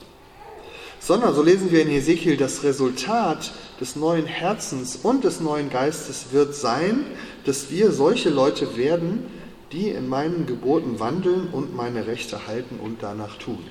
sondern, 1.07 1.33
so 1.33 1.41
lesen 1.41 1.71
wir 1.71 1.81
in 1.81 1.87
Hesekiel, 1.87 2.35
das 2.35 2.63
Resultat 2.63 3.53
des 3.79 3.95
neuen 3.95 4.25
Herzens 4.25 4.99
und 5.01 5.23
des 5.23 5.39
neuen 5.39 5.69
Geistes 5.69 6.27
wird 6.31 6.53
sein, 6.53 7.05
dass 7.45 7.71
wir 7.71 7.93
solche 7.93 8.29
Leute 8.29 8.75
werden, 8.75 9.23
die 9.71 9.87
in 9.87 10.09
meinen 10.09 10.45
Geboten 10.45 10.99
wandeln 10.99 11.47
und 11.53 11.73
meine 11.73 12.07
Rechte 12.07 12.45
halten 12.45 12.77
und 12.81 13.03
danach 13.03 13.37
tun. 13.37 13.63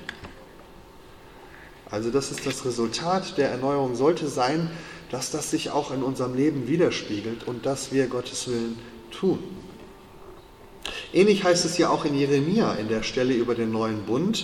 Also 1.91 2.09
das 2.09 2.31
ist 2.31 2.47
das 2.47 2.65
Resultat 2.65 3.37
der 3.37 3.51
Erneuerung, 3.51 3.95
sollte 3.95 4.27
sein, 4.27 4.71
dass 5.11 5.29
das 5.29 5.51
sich 5.51 5.69
auch 5.69 5.91
in 5.91 6.01
unserem 6.01 6.35
Leben 6.35 6.67
widerspiegelt 6.67 7.45
und 7.45 7.67
dass 7.67 7.91
wir 7.91 8.07
Gottes 8.07 8.47
Willen 8.47 8.79
tun. 9.11 9.37
Ähnlich 11.13 11.43
heißt 11.43 11.65
es 11.65 11.77
ja 11.77 11.89
auch 11.89 12.03
in 12.03 12.15
Jeremia 12.15 12.73
in 12.73 12.87
der 12.87 13.03
Stelle 13.03 13.35
über 13.35 13.53
den 13.53 13.71
neuen 13.71 14.05
Bund, 14.05 14.43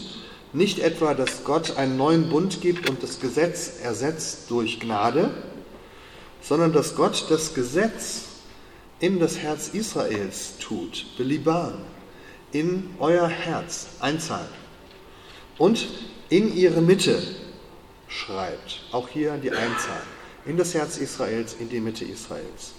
nicht 0.54 0.80
etwa, 0.80 1.14
dass 1.14 1.44
Gott 1.44 1.78
einen 1.78 1.98
neuen 1.98 2.30
Bund 2.30 2.62
gibt 2.62 2.90
und 2.90 3.02
das 3.02 3.20
Gesetz 3.20 3.80
ersetzt 3.84 4.50
durch 4.50 4.80
Gnade, 4.80 5.32
sondern 6.42 6.72
dass 6.74 6.96
Gott 6.96 7.26
das 7.30 7.54
Gesetz 7.54 8.26
in 9.00 9.20
das 9.20 9.40
Herz 9.40 9.70
Israels 9.70 10.54
tut, 10.60 11.06
Beliban, 11.18 11.74
in 12.52 12.92
euer 13.00 13.28
Herz 13.28 13.88
einzahlt 14.00 14.50
und 15.58 15.88
in 16.30 16.56
ihre 16.56 16.82
Mitte 16.82 17.22
schreibt. 18.08 18.86
Auch 18.92 19.10
hier 19.10 19.38
die 19.38 19.52
Einzahl. 19.52 20.02
In 20.46 20.58
das 20.58 20.74
Herz 20.74 20.98
Israels, 20.98 21.56
in 21.60 21.70
die 21.70 21.80
Mitte 21.80 22.06
Israels. 22.06 22.74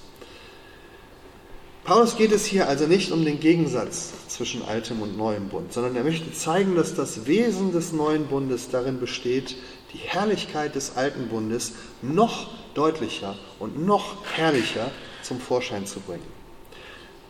Paulus 1.85 2.17
geht 2.17 2.33
es 2.33 2.47
hier 2.47 2.67
also 2.67 2.87
nicht 2.87 3.13
um 3.13 3.27
den 3.27 3.41
Gegensatz 3.41 4.13
zwischen 4.29 4.63
altem 4.63 5.03
und 5.03 5.19
neuem 5.19 5.51
Bund, 5.51 5.71
sondern 5.71 5.97
er 5.97 6.05
möchte 6.05 6.33
zeigen, 6.33 6.77
dass 6.77 6.95
das 6.95 7.27
Wesen 7.27 7.73
des 7.73 7.93
neuen 7.93 8.27
Bundes 8.27 8.71
darin 8.71 8.99
besteht, 8.99 9.55
die 9.93 9.99
Herrlichkeit 9.99 10.75
des 10.77 10.97
alten 10.97 11.29
Bundes 11.29 11.73
noch 12.01 12.49
deutlicher 12.73 13.37
und 13.59 13.85
noch 13.85 14.25
herrlicher 14.35 14.91
zum 15.23 15.39
Vorschein 15.41 15.87
zu 15.87 16.01
bringen. 16.01 16.25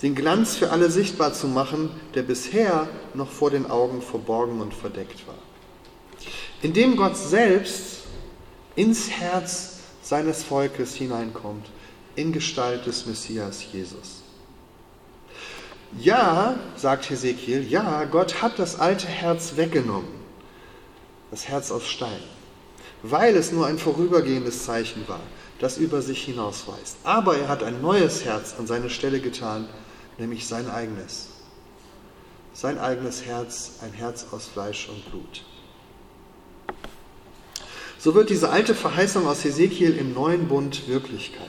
Den 0.03 0.15
Glanz 0.15 0.55
für 0.55 0.71
alle 0.71 0.89
sichtbar 0.89 1.33
zu 1.33 1.49
machen, 1.49 1.91
der 2.15 2.23
bisher 2.23 2.89
noch 3.13 3.31
vor 3.31 3.51
den 3.51 3.69
Augen 3.69 4.03
verborgen 4.03 4.61
und 4.61 4.73
verdeckt 4.73 5.27
war. 5.27 5.39
Indem 6.63 6.95
Gott 6.95 7.17
selbst 7.17 8.03
ins 8.77 9.11
Herz 9.11 9.81
seines 10.01 10.45
Volkes 10.45 10.95
hineinkommt, 10.95 11.67
in 12.15 12.33
Gestalt 12.33 12.87
des 12.87 13.07
Messias 13.07 13.65
Jesus. 13.73 14.24
Ja, 15.99 16.59
sagt 16.77 17.09
Hesekiel, 17.09 17.71
ja, 17.71 18.05
Gott 18.05 18.43
hat 18.43 18.59
das 18.59 18.81
alte 18.81 19.07
Herz 19.07 19.57
weggenommen, 19.57 20.09
das 21.31 21.47
Herz 21.47 21.71
aus 21.71 21.87
Stein, 21.87 22.21
weil 23.03 23.37
es 23.37 23.53
nur 23.53 23.67
ein 23.67 23.79
vorübergehendes 23.79 24.65
Zeichen 24.65 25.07
war, 25.07 25.21
das 25.61 25.79
über 25.79 26.03
sich 26.03 26.25
hinausweist. 26.25 26.97
Aber 27.05 27.37
er 27.37 27.49
hat 27.49 27.63
ein 27.63 27.81
neues 27.81 28.25
Herz 28.25 28.57
an 28.59 28.67
seine 28.67 28.91
Stelle 28.91 29.21
getan, 29.21 29.69
nämlich 30.19 30.47
sein 30.47 30.69
eigenes. 30.69 31.29
Sein 32.53 32.79
eigenes 32.79 33.25
Herz, 33.25 33.75
ein 33.83 33.93
Herz 33.93 34.27
aus 34.33 34.47
Fleisch 34.47 34.89
und 34.89 35.11
Blut. 35.11 35.45
So 37.99 38.15
wird 38.15 38.31
diese 38.31 38.51
alte 38.51 38.75
Verheißung 38.75 39.27
aus 39.27 39.45
Hesekiel 39.45 39.97
im 39.97 40.13
neuen 40.13 40.49
Bund 40.49 40.89
Wirklichkeit. 40.89 41.49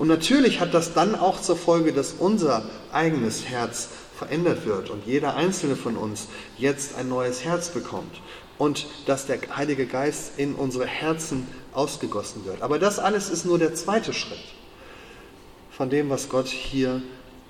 Und 0.00 0.08
natürlich 0.08 0.60
hat 0.60 0.72
das 0.72 0.94
dann 0.94 1.14
auch 1.14 1.42
zur 1.42 1.56
Folge, 1.56 1.92
dass 1.92 2.14
unser 2.18 2.64
eigenes 2.90 3.44
Herz 3.44 3.90
verändert 4.16 4.64
wird 4.64 4.88
und 4.88 5.04
jeder 5.04 5.36
einzelne 5.36 5.76
von 5.76 5.98
uns 5.98 6.28
jetzt 6.56 6.96
ein 6.96 7.10
neues 7.10 7.44
Herz 7.44 7.68
bekommt 7.68 8.22
und 8.56 8.86
dass 9.04 9.26
der 9.26 9.38
Heilige 9.54 9.84
Geist 9.84 10.38
in 10.38 10.54
unsere 10.54 10.86
Herzen 10.86 11.46
ausgegossen 11.74 12.46
wird. 12.46 12.62
Aber 12.62 12.78
das 12.78 12.98
alles 12.98 13.28
ist 13.28 13.44
nur 13.44 13.58
der 13.58 13.74
zweite 13.74 14.14
Schritt 14.14 14.38
von 15.70 15.90
dem, 15.90 16.08
was 16.08 16.30
Gtt 16.30 16.48
hier 16.48 17.02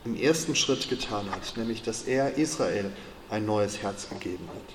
im 0.05 0.17
ersten 0.17 0.57
Schritt 0.57 0.89
getan 0.89 1.31
hat, 1.31 1.57
nämlich 1.57 1.85
dass 1.85 2.03
er 2.03 2.37
Israel 2.37 2.91
ein 3.31 3.47
neues 3.47 3.81
Herz 3.81 4.09
gegeben 4.09 4.49
hat. 4.49 4.75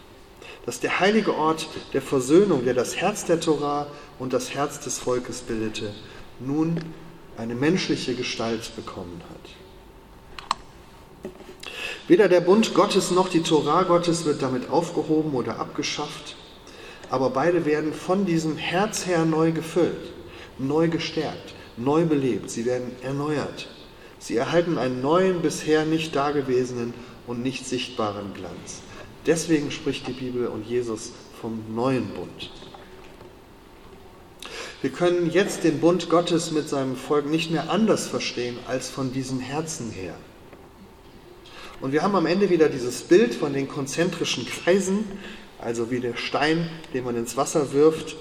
Dass 0.65 0.79
der 0.79 1.01
heilige 1.01 1.35
Ort 1.35 1.67
der 1.91 2.01
Versöhnung, 2.01 2.63
der 2.63 2.73
das 2.73 2.95
Herz 2.95 3.25
der 3.25 3.41
Torah 3.41 3.87
und 4.17 4.31
das 4.31 4.53
Herz 4.53 4.79
des 4.79 4.97
Volkes 4.97 5.41
bildete, 5.41 5.93
nun 6.39 6.79
eine 7.37 7.55
menschliche 7.55 8.15
Gestalt 8.15 8.75
bekommen 8.75 9.21
hat. 9.29 9.49
Weder 12.07 12.27
der 12.27 12.41
Bund 12.41 12.73
Gottes 12.73 13.11
noch 13.11 13.29
die 13.29 13.41
Torah 13.41 13.83
Gottes 13.83 14.25
wird 14.25 14.41
damit 14.41 14.69
aufgehoben 14.69 15.33
oder 15.33 15.59
abgeschafft, 15.59 16.35
aber 17.09 17.31
beide 17.31 17.65
werden 17.65 17.93
von 17.93 18.25
diesem 18.25 18.57
Herz 18.57 19.07
her 19.07 19.25
neu 19.25 19.51
gefüllt, 19.51 20.13
neu 20.59 20.87
gestärkt, 20.87 21.55
neu 21.77 22.05
belebt. 22.05 22.49
Sie 22.51 22.65
werden 22.65 22.91
erneuert. 23.01 23.67
Sie 24.19 24.37
erhalten 24.37 24.77
einen 24.77 25.01
neuen, 25.01 25.41
bisher 25.41 25.85
nicht 25.85 26.15
dagewesenen 26.15 26.93
und 27.27 27.41
nicht 27.41 27.65
sichtbaren 27.65 28.33
Glanz. 28.33 28.81
Deswegen 29.25 29.71
spricht 29.71 30.07
die 30.07 30.13
Bibel 30.13 30.47
und 30.47 30.67
Jesus 30.67 31.11
vom 31.41 31.63
neuen 31.73 32.07
Bund. 32.09 32.51
Wir 34.85 34.91
können 34.91 35.31
jetzt 35.31 35.63
den 35.63 35.79
Bund 35.79 36.11
Gottes 36.11 36.51
mit 36.51 36.69
seinem 36.69 36.95
Volk 36.95 37.25
nicht 37.25 37.49
mehr 37.49 37.71
anders 37.71 38.05
verstehen 38.05 38.59
als 38.67 38.87
von 38.87 39.11
diesem 39.11 39.39
Herzen 39.39 39.89
her. 39.89 40.13
Und 41.81 41.91
wir 41.91 42.03
haben 42.03 42.13
am 42.13 42.27
Ende 42.27 42.51
wieder 42.51 42.69
dieses 42.69 43.01
Bild 43.01 43.33
von 43.33 43.51
den 43.51 43.67
konzentrischen 43.67 44.45
Kreisen, 44.45 45.05
also 45.59 45.89
wie 45.89 46.01
der 46.01 46.15
Stein, 46.15 46.69
den 46.93 47.03
man 47.03 47.15
ins 47.15 47.35
Wasser 47.35 47.73
wirft. 47.73 48.15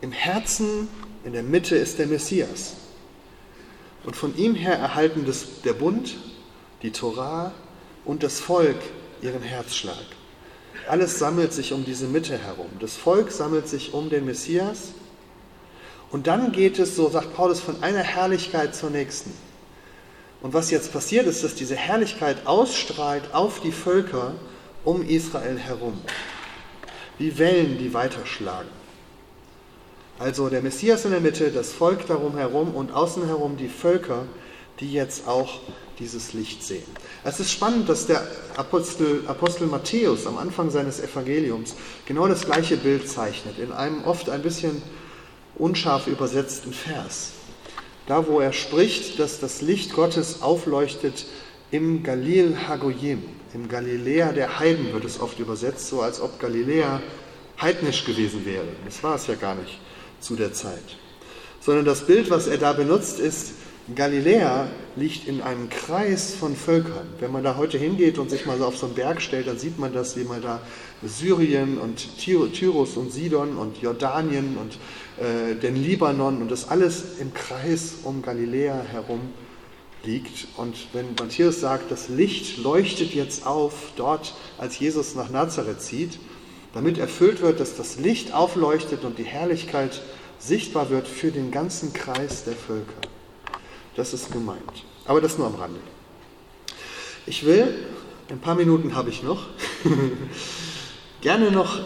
Im 0.00 0.10
Herzen, 0.10 0.88
in 1.24 1.32
der 1.32 1.44
Mitte 1.44 1.76
ist 1.76 2.00
der 2.00 2.08
Messias. 2.08 2.74
Und 4.02 4.16
von 4.16 4.36
ihm 4.36 4.56
her 4.56 4.76
erhalten 4.76 5.26
das, 5.26 5.62
der 5.64 5.74
Bund, 5.74 6.16
die 6.82 6.90
Torah 6.90 7.52
und 8.04 8.24
das 8.24 8.40
Volk 8.40 8.80
ihren 9.22 9.42
Herzschlag. 9.42 10.06
Alles 10.88 11.20
sammelt 11.20 11.52
sich 11.52 11.72
um 11.72 11.84
diese 11.84 12.08
Mitte 12.08 12.36
herum. 12.36 12.70
Das 12.80 12.96
Volk 12.96 13.30
sammelt 13.30 13.68
sich 13.68 13.94
um 13.94 14.10
den 14.10 14.24
Messias 14.24 14.94
und 16.16 16.26
dann 16.26 16.50
geht 16.50 16.78
es, 16.78 16.96
so 16.96 17.10
sagt 17.10 17.34
Paulus, 17.34 17.60
von 17.60 17.82
einer 17.82 18.02
Herrlichkeit 18.02 18.74
zur 18.74 18.88
nächsten. 18.88 19.34
Und 20.40 20.54
was 20.54 20.70
jetzt 20.70 20.90
passiert 20.90 21.26
ist, 21.26 21.44
dass 21.44 21.54
diese 21.54 21.76
Herrlichkeit 21.76 22.46
ausstrahlt 22.46 23.34
auf 23.34 23.60
die 23.60 23.70
Völker 23.70 24.32
um 24.82 25.06
Israel 25.06 25.58
herum. 25.58 26.00
Wie 27.18 27.36
Wellen, 27.36 27.76
die 27.76 27.92
weiterschlagen. 27.92 28.70
Also 30.18 30.48
der 30.48 30.62
Messias 30.62 31.04
in 31.04 31.10
der 31.10 31.20
Mitte, 31.20 31.50
das 31.50 31.74
Volk 31.74 32.06
darum 32.06 32.38
herum 32.38 32.74
und 32.74 32.94
außen 32.94 33.26
herum 33.26 33.58
die 33.58 33.68
Völker, 33.68 34.24
die 34.80 34.94
jetzt 34.94 35.28
auch 35.28 35.60
dieses 35.98 36.32
Licht 36.32 36.62
sehen. 36.62 36.90
Es 37.24 37.40
ist 37.40 37.52
spannend, 37.52 37.90
dass 37.90 38.06
der 38.06 38.26
Apostel, 38.56 39.22
Apostel 39.26 39.66
Matthäus 39.66 40.26
am 40.26 40.38
Anfang 40.38 40.70
seines 40.70 40.98
Evangeliums 40.98 41.76
genau 42.06 42.26
das 42.26 42.46
gleiche 42.46 42.78
Bild 42.78 43.06
zeichnet, 43.06 43.58
in 43.58 43.70
einem 43.70 44.04
oft 44.04 44.30
ein 44.30 44.40
bisschen 44.40 44.80
unscharf 45.58 46.06
übersetzten 46.06 46.72
Vers. 46.72 47.32
Da, 48.06 48.26
wo 48.26 48.40
er 48.40 48.52
spricht, 48.52 49.18
dass 49.18 49.40
das 49.40 49.62
Licht 49.62 49.92
Gottes 49.92 50.42
aufleuchtet 50.42 51.26
im 51.70 52.02
Galil 52.02 52.56
Hagoyim, 52.68 53.22
im 53.52 53.68
Galiläa 53.68 54.32
der 54.32 54.58
Heiden 54.58 54.92
wird 54.92 55.04
es 55.04 55.18
oft 55.18 55.38
übersetzt, 55.40 55.88
so 55.88 56.02
als 56.02 56.20
ob 56.20 56.38
Galiläa 56.38 57.00
heidnisch 57.60 58.04
gewesen 58.04 58.44
wäre. 58.44 58.66
Das 58.84 59.02
war 59.02 59.16
es 59.16 59.26
ja 59.26 59.34
gar 59.34 59.54
nicht 59.54 59.80
zu 60.20 60.36
der 60.36 60.52
Zeit. 60.52 60.96
Sondern 61.60 61.84
das 61.84 62.06
Bild, 62.06 62.30
was 62.30 62.46
er 62.46 62.58
da 62.58 62.72
benutzt, 62.72 63.18
ist, 63.18 63.54
Galiläa 63.94 64.68
liegt 64.96 65.28
in 65.28 65.42
einem 65.42 65.68
Kreis 65.68 66.34
von 66.34 66.56
Völkern. 66.56 67.06
Wenn 67.20 67.30
man 67.30 67.44
da 67.44 67.56
heute 67.56 67.78
hingeht 67.78 68.18
und 68.18 68.30
sich 68.30 68.44
mal 68.44 68.58
so 68.58 68.66
auf 68.66 68.76
so 68.76 68.86
einen 68.86 68.96
Berg 68.96 69.22
stellt, 69.22 69.46
dann 69.46 69.58
sieht 69.58 69.78
man 69.78 69.92
das, 69.92 70.16
wie 70.16 70.24
man 70.24 70.42
da 70.42 70.60
Syrien 71.04 71.78
und 71.78 72.18
Tyrus 72.18 72.96
und 72.96 73.12
Sidon 73.12 73.56
und 73.56 73.80
Jordanien 73.80 74.56
und 74.58 74.78
äh, 75.18 75.54
den 75.54 75.76
Libanon 75.76 76.42
und 76.42 76.50
das 76.50 76.68
alles 76.68 77.18
im 77.20 77.32
Kreis 77.32 77.94
um 78.04 78.22
Galiläa 78.22 78.82
herum 78.90 79.20
liegt. 80.04 80.48
Und 80.56 80.88
wenn 80.92 81.14
Matthäus 81.18 81.60
sagt, 81.60 81.90
das 81.90 82.08
Licht 82.08 82.58
leuchtet 82.58 83.14
jetzt 83.14 83.46
auf 83.46 83.92
dort, 83.96 84.34
als 84.58 84.78
Jesus 84.78 85.14
nach 85.14 85.30
Nazareth 85.30 85.80
zieht, 85.80 86.18
damit 86.74 86.98
erfüllt 86.98 87.40
wird, 87.40 87.60
dass 87.60 87.76
das 87.76 87.98
Licht 87.98 88.34
aufleuchtet 88.34 89.04
und 89.04 89.18
die 89.18 89.24
Herrlichkeit 89.24 90.02
sichtbar 90.38 90.90
wird 90.90 91.08
für 91.08 91.30
den 91.30 91.50
ganzen 91.50 91.92
Kreis 91.92 92.44
der 92.44 92.54
Völker. 92.54 93.00
Das 93.94 94.12
ist 94.12 94.30
gemeint. 94.30 94.84
Aber 95.06 95.20
das 95.20 95.38
nur 95.38 95.46
am 95.46 95.54
Rande. 95.54 95.80
Ich 97.24 97.46
will, 97.46 97.86
ein 98.28 98.40
paar 98.40 98.54
Minuten 98.54 98.94
habe 98.94 99.08
ich 99.08 99.22
noch, 99.22 99.46
gerne 101.22 101.50
noch 101.50 101.80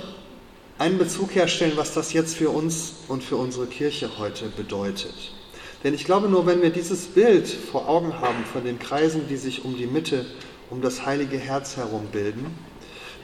einen 0.81 0.97
Bezug 0.97 1.35
herstellen, 1.35 1.75
was 1.77 1.93
das 1.93 2.15
jetzt 2.15 2.37
für 2.37 2.49
uns 2.49 2.95
und 3.07 3.23
für 3.23 3.37
unsere 3.37 3.67
Kirche 3.67 4.19
heute 4.19 4.47
bedeutet. 4.47 5.15
Denn 5.85 5.93
ich 5.93 6.07
glaube, 6.07 6.27
nur 6.27 6.47
wenn 6.47 6.63
wir 6.63 6.71
dieses 6.71 7.05
Bild 7.05 7.49
vor 7.49 7.87
Augen 7.87 8.19
haben 8.19 8.47
von 8.51 8.65
den 8.65 8.79
Kreisen, 8.79 9.29
die 9.29 9.37
sich 9.37 9.67
um 9.67 9.77
die 9.77 9.87
Mitte, 9.87 10.25
um 10.71 10.81
das 10.81 11.05
heilige 11.05 11.37
Herz 11.37 11.77
herum 11.77 12.07
bilden, 12.11 12.47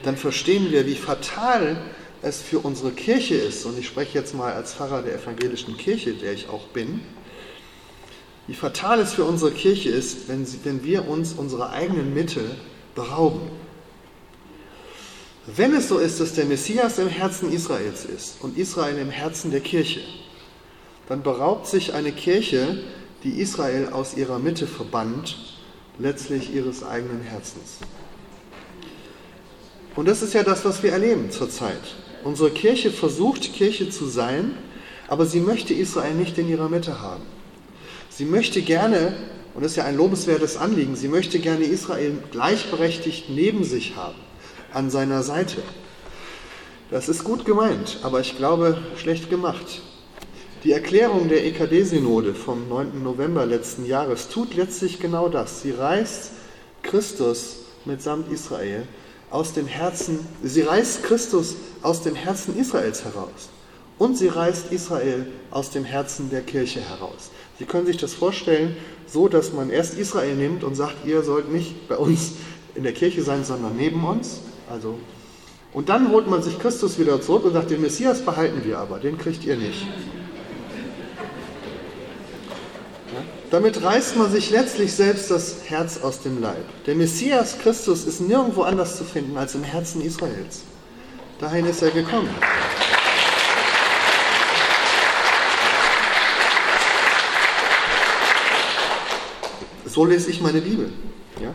dann 0.03 0.17
verstehen 0.17 0.71
wir, 0.71 0.85
wie 0.85 0.93
fatal 0.93 1.81
es 2.21 2.43
für 2.43 2.59
unsere 2.59 2.91
Kirche 2.91 3.33
ist, 3.33 3.65
und 3.65 3.79
ich 3.79 3.87
spreche 3.87 4.19
jetzt 4.19 4.35
mal 4.35 4.53
als 4.53 4.75
Pfarrer 4.75 5.01
der 5.01 5.15
evangelischen 5.15 5.77
Kirche, 5.77 6.13
der 6.13 6.33
ich 6.33 6.49
auch 6.49 6.67
bin, 6.67 7.01
wie 8.45 8.53
fatal 8.53 8.99
es 8.99 9.13
für 9.13 9.23
unsere 9.23 9.49
Kirche 9.49 9.89
ist, 9.89 10.29
wenn, 10.29 10.45
sie, 10.45 10.59
wenn 10.63 10.83
wir 10.83 11.07
uns 11.07 11.33
unserer 11.33 11.71
eigenen 11.71 12.13
Mitte 12.13 12.51
berauben. 12.93 13.49
Wenn 15.55 15.73
es 15.73 15.87
so 15.87 15.97
ist, 15.97 16.19
dass 16.19 16.33
der 16.33 16.43
Messias 16.43 16.99
im 16.99 17.07
Herzen 17.07 17.53
Israels 17.53 18.03
ist 18.03 18.35
und 18.41 18.57
Israel 18.57 18.97
im 18.97 19.09
Herzen 19.09 19.49
der 19.49 19.61
Kirche, 19.61 20.01
dann 21.07 21.23
beraubt 21.23 21.67
sich 21.67 21.93
eine 21.93 22.11
Kirche, 22.11 22.79
die 23.23 23.39
Israel 23.39 23.87
aus 23.93 24.17
ihrer 24.17 24.39
Mitte 24.39 24.67
verbannt, 24.67 25.37
letztlich 25.99 26.53
ihres 26.53 26.83
eigenen 26.83 27.21
Herzens. 27.21 27.77
Und 29.95 30.09
das 30.09 30.21
ist 30.21 30.33
ja 30.33 30.43
das, 30.43 30.65
was 30.65 30.83
wir 30.83 30.91
erleben 30.91 31.31
zurzeit. 31.31 31.95
Unsere 32.25 32.51
Kirche 32.51 32.91
versucht, 32.91 33.53
Kirche 33.53 33.89
zu 33.89 34.05
sein, 34.05 34.57
aber 35.07 35.25
sie 35.25 35.39
möchte 35.39 35.73
Israel 35.73 36.13
nicht 36.13 36.37
in 36.37 36.49
ihrer 36.49 36.67
Mitte 36.67 36.99
haben. 36.99 37.23
Sie 38.09 38.25
möchte 38.25 38.61
gerne, 38.61 39.15
und 39.53 39.63
das 39.63 39.71
ist 39.71 39.77
ja 39.77 39.85
ein 39.85 39.95
lobenswertes 39.95 40.57
Anliegen, 40.57 40.97
sie 40.97 41.07
möchte 41.07 41.39
gerne 41.39 41.63
Israel 41.63 42.17
gleichberechtigt 42.31 43.29
neben 43.29 43.63
sich 43.63 43.95
haben 43.95 44.26
an 44.73 44.89
seiner 44.89 45.23
Seite. 45.23 45.61
Das 46.89 47.09
ist 47.09 47.23
gut 47.23 47.45
gemeint, 47.45 47.99
aber 48.03 48.21
ich 48.21 48.37
glaube 48.37 48.77
schlecht 48.95 49.29
gemacht. 49.29 49.81
Die 50.63 50.71
Erklärung 50.71 51.29
der 51.29 51.45
EKD-Synode 51.45 52.33
vom 52.33 52.67
9. 52.67 53.03
November 53.03 53.45
letzten 53.45 53.85
Jahres 53.85 54.29
tut 54.29 54.55
letztlich 54.55 54.99
genau 54.99 55.29
das. 55.29 55.61
Sie 55.61 55.71
reißt 55.71 56.31
Christus 56.81 57.57
mitsamt 57.85 58.31
Israel 58.31 58.87
aus 59.29 59.53
dem 59.53 59.67
Herzen, 59.67 60.19
sie 60.43 60.61
reißt 60.61 61.03
Christus 61.03 61.55
aus 61.81 62.01
dem 62.01 62.15
Herzen 62.15 62.57
Israels 62.57 63.03
heraus 63.03 63.49
und 63.97 64.17
sie 64.17 64.27
reißt 64.27 64.71
Israel 64.71 65.27
aus 65.51 65.71
dem 65.71 65.83
Herzen 65.83 66.29
der 66.29 66.41
Kirche 66.41 66.79
heraus. 66.81 67.31
Sie 67.59 67.65
können 67.65 67.85
sich 67.85 67.97
das 67.97 68.13
vorstellen, 68.13 68.77
so 69.07 69.27
dass 69.27 69.53
man 69.53 69.69
erst 69.69 69.97
Israel 69.97 70.35
nimmt 70.35 70.63
und 70.63 70.75
sagt, 70.75 71.05
ihr 71.05 71.23
sollt 71.23 71.51
nicht 71.51 71.87
bei 71.87 71.97
uns 71.97 72.33
in 72.75 72.83
der 72.83 72.93
Kirche 72.93 73.23
sein, 73.23 73.43
sondern 73.43 73.75
neben 73.75 74.03
uns. 74.05 74.41
Also, 74.69 74.99
und 75.73 75.89
dann 75.89 76.11
holt 76.11 76.27
man 76.27 76.41
sich 76.41 76.59
Christus 76.59 76.99
wieder 76.99 77.21
zurück 77.21 77.45
und 77.45 77.53
sagt, 77.53 77.69
den 77.69 77.81
Messias 77.81 78.21
behalten 78.21 78.63
wir 78.63 78.79
aber, 78.79 78.99
den 78.99 79.17
kriegt 79.17 79.43
ihr 79.45 79.55
nicht. 79.55 79.85
Damit 83.49 83.81
reißt 83.81 84.17
man 84.17 84.29
sich 84.29 84.49
letztlich 84.49 84.91
selbst 84.91 85.31
das 85.31 85.69
Herz 85.69 86.01
aus 86.01 86.21
dem 86.21 86.41
Leib. 86.41 86.65
Der 86.85 86.95
Messias 86.95 87.59
Christus 87.59 88.03
ist 88.03 88.19
nirgendwo 88.19 88.63
anders 88.63 88.97
zu 88.97 89.05
finden 89.05 89.37
als 89.37 89.55
im 89.55 89.63
Herzen 89.63 90.01
Israels. 90.01 90.63
Dahin 91.39 91.65
ist 91.65 91.81
er 91.81 91.91
gekommen. 91.91 92.29
So 99.85 100.03
lese 100.03 100.29
ich 100.29 100.41
meine 100.41 100.59
Bibel. 100.59 100.91
Ja? 101.41 101.53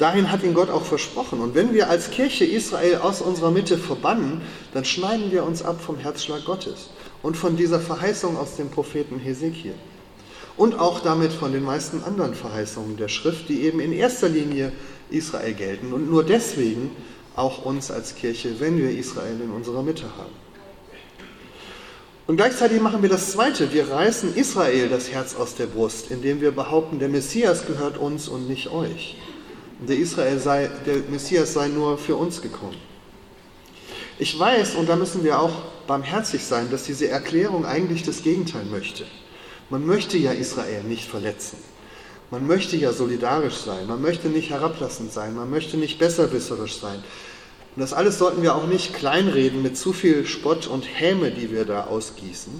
Dahin 0.00 0.32
hat 0.32 0.42
ihn 0.42 0.54
Gott 0.54 0.70
auch 0.70 0.86
versprochen. 0.86 1.40
Und 1.40 1.54
wenn 1.54 1.74
wir 1.74 1.90
als 1.90 2.10
Kirche 2.10 2.46
Israel 2.46 2.96
aus 3.02 3.20
unserer 3.20 3.50
Mitte 3.50 3.76
verbannen, 3.76 4.40
dann 4.72 4.86
schneiden 4.86 5.30
wir 5.30 5.44
uns 5.44 5.62
ab 5.62 5.78
vom 5.82 5.98
Herzschlag 5.98 6.46
Gottes 6.46 6.88
und 7.22 7.36
von 7.36 7.58
dieser 7.58 7.80
Verheißung 7.80 8.38
aus 8.38 8.56
dem 8.56 8.70
Propheten 8.70 9.18
Hesekiel. 9.18 9.74
Und 10.56 10.78
auch 10.78 11.00
damit 11.00 11.32
von 11.32 11.52
den 11.52 11.62
meisten 11.62 12.02
anderen 12.02 12.34
Verheißungen 12.34 12.96
der 12.96 13.08
Schrift, 13.08 13.50
die 13.50 13.60
eben 13.60 13.78
in 13.78 13.92
erster 13.92 14.30
Linie 14.30 14.72
Israel 15.10 15.52
gelten 15.52 15.92
und 15.92 16.10
nur 16.10 16.24
deswegen 16.24 16.92
auch 17.36 17.66
uns 17.66 17.90
als 17.90 18.14
Kirche, 18.14 18.58
wenn 18.58 18.78
wir 18.78 18.90
Israel 18.90 19.38
in 19.38 19.50
unserer 19.50 19.82
Mitte 19.82 20.04
haben. 20.16 20.32
Und 22.26 22.36
gleichzeitig 22.36 22.80
machen 22.80 23.02
wir 23.02 23.10
das 23.10 23.32
Zweite. 23.32 23.70
Wir 23.70 23.90
reißen 23.90 24.34
Israel 24.34 24.88
das 24.88 25.10
Herz 25.10 25.34
aus 25.34 25.56
der 25.56 25.66
Brust, 25.66 26.10
indem 26.10 26.40
wir 26.40 26.52
behaupten, 26.52 27.00
der 27.00 27.10
Messias 27.10 27.66
gehört 27.66 27.98
uns 27.98 28.28
und 28.28 28.48
nicht 28.48 28.70
euch. 28.70 29.16
Der, 29.88 29.96
Israel 29.96 30.38
sei, 30.38 30.70
der 30.86 30.96
Messias 31.08 31.54
sei 31.54 31.68
nur 31.68 31.96
für 31.96 32.16
uns 32.16 32.42
gekommen. 32.42 32.76
Ich 34.18 34.38
weiß, 34.38 34.74
und 34.74 34.88
da 34.88 34.96
müssen 34.96 35.24
wir 35.24 35.40
auch 35.40 35.52
barmherzig 35.86 36.44
sein, 36.44 36.70
dass 36.70 36.84
diese 36.84 37.08
Erklärung 37.08 37.64
eigentlich 37.64 38.02
das 38.02 38.22
Gegenteil 38.22 38.64
möchte. 38.64 39.06
Man 39.70 39.86
möchte 39.86 40.18
ja 40.18 40.32
Israel 40.32 40.82
nicht 40.82 41.08
verletzen. 41.08 41.56
Man 42.30 42.46
möchte 42.46 42.76
ja 42.76 42.92
solidarisch 42.92 43.56
sein. 43.56 43.86
Man 43.86 44.02
möchte 44.02 44.28
nicht 44.28 44.50
herablassend 44.50 45.12
sein. 45.12 45.34
Man 45.34 45.48
möchte 45.48 45.76
nicht 45.76 45.98
besserwisserisch 45.98 46.78
sein. 46.78 47.02
Und 47.74 47.80
das 47.80 47.92
alles 47.92 48.18
sollten 48.18 48.42
wir 48.42 48.54
auch 48.54 48.66
nicht 48.66 48.94
kleinreden 48.94 49.62
mit 49.62 49.76
zu 49.76 49.92
viel 49.92 50.26
Spott 50.26 50.66
und 50.66 50.84
Häme, 50.84 51.30
die 51.30 51.50
wir 51.50 51.64
da 51.64 51.84
ausgießen. 51.84 52.52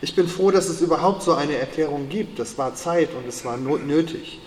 Ich 0.00 0.14
bin 0.14 0.28
froh, 0.28 0.50
dass 0.50 0.68
es 0.68 0.80
überhaupt 0.80 1.22
so 1.22 1.34
eine 1.34 1.56
Erklärung 1.56 2.08
gibt. 2.08 2.38
Das 2.38 2.58
war 2.58 2.74
Zeit 2.74 3.10
und 3.14 3.26
es 3.28 3.44
war 3.44 3.56
nötig. 3.56 4.40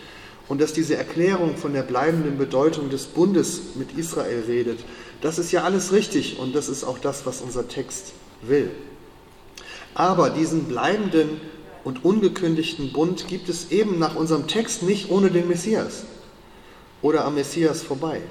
Und 0.47 0.61
dass 0.61 0.73
diese 0.73 0.95
Erklärung 0.95 1.57
von 1.57 1.73
der 1.73 1.83
bleibenden 1.83 2.37
Bedeutung 2.37 2.89
des 2.89 3.05
Bundes 3.05 3.61
mit 3.75 3.97
Israel 3.97 4.43
redet, 4.47 4.79
das 5.21 5.39
ist 5.39 5.51
ja 5.51 5.63
alles 5.63 5.91
richtig 5.91 6.39
und 6.39 6.55
das 6.55 6.69
ist 6.69 6.83
auch 6.83 6.99
das, 6.99 7.25
was 7.25 7.41
unser 7.41 7.67
Text 7.67 8.13
will. 8.41 8.71
Aber 9.93 10.29
diesen 10.29 10.65
bleibenden 10.65 11.41
und 11.83 12.05
ungekündigten 12.05 12.93
Bund 12.93 13.27
gibt 13.27 13.49
es 13.49 13.71
eben 13.71 13.99
nach 13.99 14.15
unserem 14.15 14.47
Text 14.47 14.83
nicht 14.83 15.09
ohne 15.09 15.31
den 15.31 15.47
Messias 15.47 16.03
oder 17.01 17.25
am 17.25 17.35
Messias 17.35 17.81
vorbei, 17.81 18.21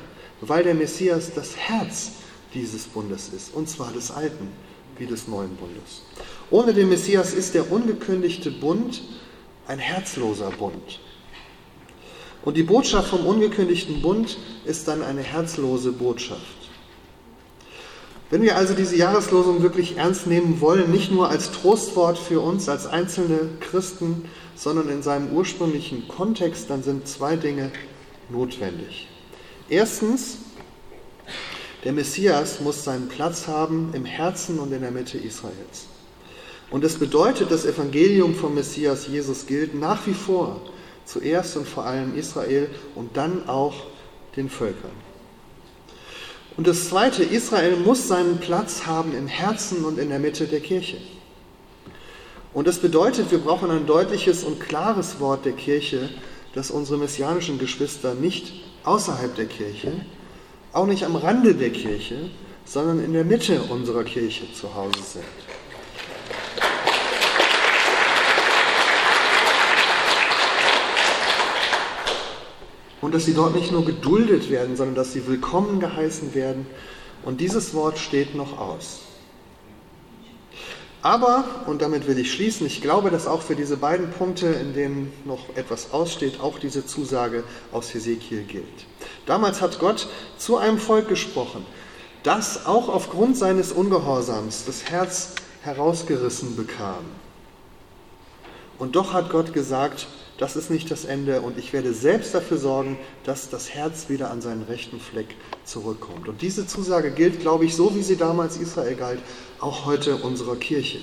weil 0.40 0.62
der 0.62 0.74
Messias 0.74 1.33
das 1.35 1.57
Herz 1.57 2.12
dieses 2.55 2.85
Bundes 2.85 3.31
ist, 3.35 3.55
und 3.55 3.68
zwar 3.68 3.92
des 3.92 4.11
alten 4.11 4.48
wie 4.98 5.07
des 5.07 5.29
neuen 5.29 5.57
Bundes. 5.57 6.02
Ohne 6.50 6.72
den 6.72 6.88
Messias 6.88 7.35
ist 7.35 7.55
der 7.55 7.70
ungekündigte 7.70 8.50
Bund 8.50 9.02
ein 9.66 9.79
herzloser 9.79 10.50
Bund. 10.50 11.00
Und 12.46 12.56
die 12.56 12.62
Botschaft 12.62 13.09
vom 13.09 13.26
ungekündigten 13.26 14.00
Bund 14.02 14.38
ist 14.64 14.87
dann 14.87 15.02
eine 15.02 15.20
herzlose 15.20 15.90
Botschaft. 15.90 16.40
Wenn 18.30 18.42
wir 18.42 18.54
also 18.54 18.72
diese 18.72 18.94
Jahreslosung 18.94 19.62
wirklich 19.62 19.96
ernst 19.96 20.28
nehmen 20.28 20.61
wollen, 20.61 20.92
nicht 20.92 21.11
nur 21.11 21.28
als 21.28 21.50
Trostwort 21.50 22.16
für 22.16 22.38
uns 22.38 22.68
als 22.68 22.87
einzelne 22.87 23.48
Christen, 23.59 24.28
sondern 24.54 24.88
in 24.90 25.02
seinem 25.02 25.32
ursprünglichen 25.32 26.06
Kontext, 26.06 26.70
dann 26.70 26.85
sind 26.85 27.09
zwei 27.09 27.35
Dinge 27.35 27.72
notwendig. 28.30 29.09
Erstens, 29.68 30.37
der 31.82 31.94
Messias 31.94 32.61
muss 32.61 32.85
seinen 32.85 33.09
Platz 33.09 33.48
haben 33.48 33.90
im 33.92 34.04
Herzen 34.04 34.61
und 34.61 34.72
in 34.72 34.82
der 34.82 34.92
Mitte 34.92 35.18
Israels. 35.18 35.88
Und 36.70 36.85
das 36.85 36.94
bedeutet, 36.94 37.50
das 37.50 37.66
Evangelium 37.66 38.37
vom 38.37 38.54
Messias 38.54 39.09
Jesus 39.09 39.46
gilt 39.48 39.74
nach 39.74 40.06
wie 40.06 40.14
vor 40.14 40.61
zuerst 41.07 41.57
und 41.57 41.66
vor 41.66 41.87
allem 41.87 42.16
Israel 42.16 42.69
und 42.95 43.16
dann 43.16 43.49
auch 43.49 43.75
den 44.37 44.51
Völkern. 44.51 44.90
Und 46.57 46.66
das 46.66 46.88
Zweite, 46.88 47.23
Israel 47.23 47.77
muss 47.77 48.09
seinen 48.09 48.38
Platz 48.38 48.87
haben 48.87 49.16
im 49.16 49.27
Herzen 49.27 49.85
und 49.85 49.99
in 49.99 50.09
der 50.09 50.19
Mitte 50.19 50.47
der 50.47 50.61
Kirche. 50.61 50.99
Und 52.53 52.66
das 52.66 52.79
bedeutet, 52.79 53.31
wir 53.31 53.38
brauchen 53.38 53.71
ein 53.71 53.87
deutliches 53.87 54.42
und 54.42 54.61
klares 54.61 55.21
Wort 55.21 55.45
der 55.45 55.53
Kirche, 55.53 56.09
dass 56.55 56.71
unsere 56.71 56.99
messianischen 56.99 57.59
Geschwister 57.59 58.14
nicht 58.14 58.55
außerhalb 58.85 59.35
der 59.35 59.45
Kirche, 59.45 59.92
auch 60.73 60.87
nicht 60.87 61.05
am 61.05 61.16
Rande 61.16 61.55
der 61.55 61.71
Kirche, 61.71 62.31
sondern 62.64 63.05
in 63.05 63.12
der 63.12 63.25
Mitte 63.25 63.62
unserer 63.62 64.05
Kirche 64.05 64.51
zu 64.55 64.75
Hause 64.75 65.03
sind. 65.03 65.45
Und 73.07 73.14
dass 73.14 73.25
sie 73.25 73.35
dort 73.35 73.55
nicht 73.55 73.71
nur 73.71 73.85
geduldet 73.85 74.51
werden, 74.51 74.75
sondern 74.77 74.97
dass 74.97 75.12
sie 75.12 75.29
willkommen 75.29 75.79
geheißen 75.79 76.35
werden. 76.35 76.66
Und 77.25 77.40
dieses 77.40 77.73
Wort 77.73 78.01
steht 78.01 78.35
noch 78.35 78.59
aus. 78.59 79.03
Aber, 81.03 81.45
und 81.69 81.83
damit 81.83 82.09
will 82.09 82.19
ich 82.19 82.33
schließen, 82.33 82.66
ich 82.66 82.83
glaube, 82.83 83.12
dass 83.12 83.29
auch 83.29 83.42
für 83.42 83.55
diese 83.55 83.77
beiden 83.77 84.11
Punkte, 84.11 84.49
in 84.49 84.75
denen 84.75 85.12
noch 85.25 85.55
etwas 85.55 85.92
aussteht, 85.92 86.40
auch 86.40 86.59
diese 86.59 86.85
Zusage 86.85 87.45
aus 87.71 87.95
Hesekiel 87.95 88.42
gilt. 88.42 88.64
Damals 89.25 89.61
hat 89.61 89.79
Gott 89.79 90.09
zu 90.37 90.57
einem 90.57 90.79
Volk 90.79 91.07
gesprochen, 91.07 91.64
das 92.25 92.66
auch 92.66 92.88
aufgrund 92.88 93.37
seines 93.37 93.71
Ungehorsams 93.71 94.64
das 94.66 94.90
Herz 94.90 95.37
herausgerissen 95.62 96.57
bekam. 96.57 97.05
Und 98.81 98.97
doch 98.97 99.12
hat 99.12 99.31
Gott 99.31 99.53
gesagt, 99.53 100.09
das 100.38 100.55
ist 100.55 100.70
nicht 100.70 100.90
das 100.90 101.05
Ende 101.05 101.40
und 101.40 101.59
ich 101.59 101.72
werde 101.72 101.94
selbst 101.94 102.35
dafür 102.35 102.59
sorgen, 102.59 102.99
dass 103.25 103.49
das 103.49 103.70
Herz 103.70 104.09
wieder 104.09 104.31
an 104.31 104.42
seinen 104.42 104.62
rechten 104.62 105.01
Fleck 105.01 105.35
zurückkommt. 105.64 106.29
Und 106.29 106.42
diese 106.42 106.66
Zusage 106.66 107.11
gilt, 107.11 107.40
glaube 107.40 107.64
ich, 107.64 107.75
so 107.75 107.94
wie 107.94 108.03
sie 108.03 108.16
damals 108.16 108.59
Israel 108.59 108.96
galt, 108.96 109.20
auch 109.61 109.87
heute 109.87 110.16
unserer 110.16 110.57
Kirche. 110.57 110.99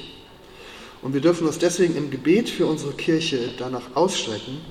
Und 1.02 1.14
wir 1.14 1.22
dürfen 1.22 1.48
uns 1.48 1.58
deswegen 1.58 1.96
im 1.96 2.12
Gebet 2.12 2.50
für 2.50 2.68
unsere 2.68 2.94
Kirche 2.94 3.50
danach 3.58 3.96
ausstrecken, 3.96 4.62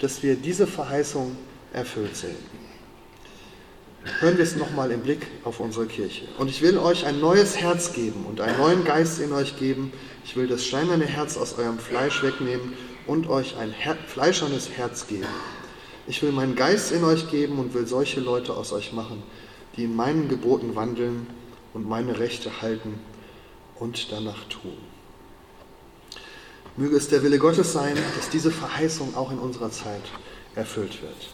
dass 0.00 0.22
wir 0.22 0.34
diese 0.34 0.66
Verheißung 0.66 1.36
erfüllt 1.72 2.16
sehen. 2.16 2.60
Hören 4.18 4.38
wir 4.38 4.44
es 4.44 4.56
nochmal 4.56 4.90
im 4.90 5.02
Blick 5.02 5.26
auf 5.44 5.60
unsere 5.60 5.86
Kirche. 5.86 6.26
Und 6.38 6.48
ich 6.48 6.62
will 6.62 6.78
euch 6.78 7.06
ein 7.06 7.20
neues 7.20 7.58
Herz 7.58 7.92
geben 7.92 8.24
und 8.26 8.40
einen 8.40 8.58
neuen 8.58 8.84
Geist 8.84 9.20
in 9.20 9.32
euch 9.32 9.58
geben. 9.58 9.92
Ich 10.24 10.36
will 10.36 10.48
das 10.48 10.64
steinerne 10.64 11.04
Herz 11.04 11.36
aus 11.36 11.58
eurem 11.58 11.78
Fleisch 11.78 12.22
wegnehmen 12.22 12.72
und 13.06 13.28
euch 13.28 13.56
ein 13.56 13.70
her 13.70 13.96
fleischernes 14.06 14.70
Herz 14.70 15.06
geben. 15.06 15.26
Ich 16.06 16.22
will 16.22 16.32
meinen 16.32 16.56
Geist 16.56 16.92
in 16.92 17.04
euch 17.04 17.30
geben 17.30 17.58
und 17.58 17.74
will 17.74 17.86
solche 17.86 18.20
Leute 18.20 18.54
aus 18.54 18.72
euch 18.72 18.92
machen, 18.92 19.22
die 19.76 19.84
in 19.84 19.94
meinen 19.94 20.28
Geboten 20.28 20.74
wandeln 20.74 21.26
und 21.74 21.88
meine 21.88 22.18
Rechte 22.18 22.62
halten 22.62 22.98
und 23.78 24.10
danach 24.10 24.44
tun. 24.48 24.76
Möge 26.76 26.96
es 26.96 27.08
der 27.08 27.22
Wille 27.22 27.38
Gottes 27.38 27.72
sein, 27.72 27.96
dass 28.16 28.30
diese 28.30 28.50
Verheißung 28.50 29.14
auch 29.16 29.30
in 29.30 29.38
unserer 29.38 29.70
Zeit 29.70 30.02
erfüllt 30.54 31.02
wird. 31.02 31.28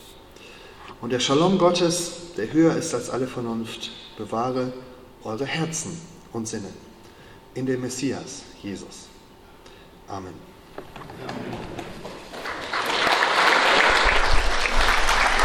Und 1.00 1.10
der 1.10 1.20
Shalom 1.20 1.58
Gottes, 1.58 2.32
der 2.36 2.52
höher 2.52 2.76
ist 2.76 2.94
als 2.94 3.10
alle 3.10 3.26
Vernunft, 3.26 3.90
bewahre 4.16 4.72
eure 5.24 5.44
Herzen 5.44 6.00
und 6.32 6.48
Sinne 6.48 6.68
in 7.56 7.64
dem 7.64 7.80
Messias, 7.80 8.42
Jesus. 8.62 9.08
Amen. 10.08 10.28
Amen. 10.28 10.45
何? 11.18 11.95